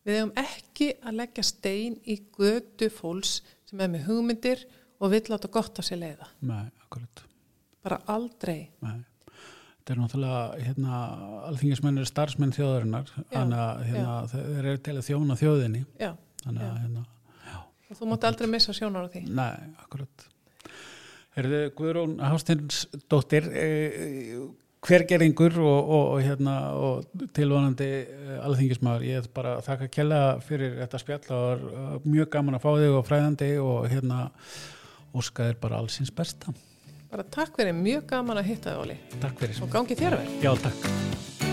[0.00, 4.62] Við hefum ekki að leggja stein í götu fólks sem er með hugmyndir
[4.98, 6.28] og vill láta gott á sér leiða.
[6.40, 7.20] nei, akkurat.
[7.84, 8.70] Bara aldrei.
[8.80, 9.04] Nei.
[9.90, 10.98] Þetta er náttúrulega, hérna,
[11.48, 16.10] alþingismenn eru starfsmenn þjóðarinnar, þannig að hérna, þeir eru til að þjóna þjóðinni, Já,
[16.44, 17.02] þannig að, hérna,
[17.98, 19.24] þú mátt aldrei missa sjónar á því.
[19.34, 20.28] nei, akkurat.
[21.34, 24.38] Herðu, Guðrún Hástins dóttir, eh,
[24.86, 29.92] hver geringur og, og, og, hérna, og tilvonandi eh, alþingismæður, ég er bara að þakka
[29.98, 34.24] kella fyrir þetta spjall og eh, mjög gaman að fá þig og fræðandi og hérna,
[35.18, 36.54] óskaðir bara allsins besta.
[37.10, 38.98] Bara takk fyrir, mjög gaman að hitta þig, Óli.
[39.18, 39.62] Takk fyrir.
[39.66, 40.34] Og gangi þér vel.
[40.44, 41.49] Já, takk.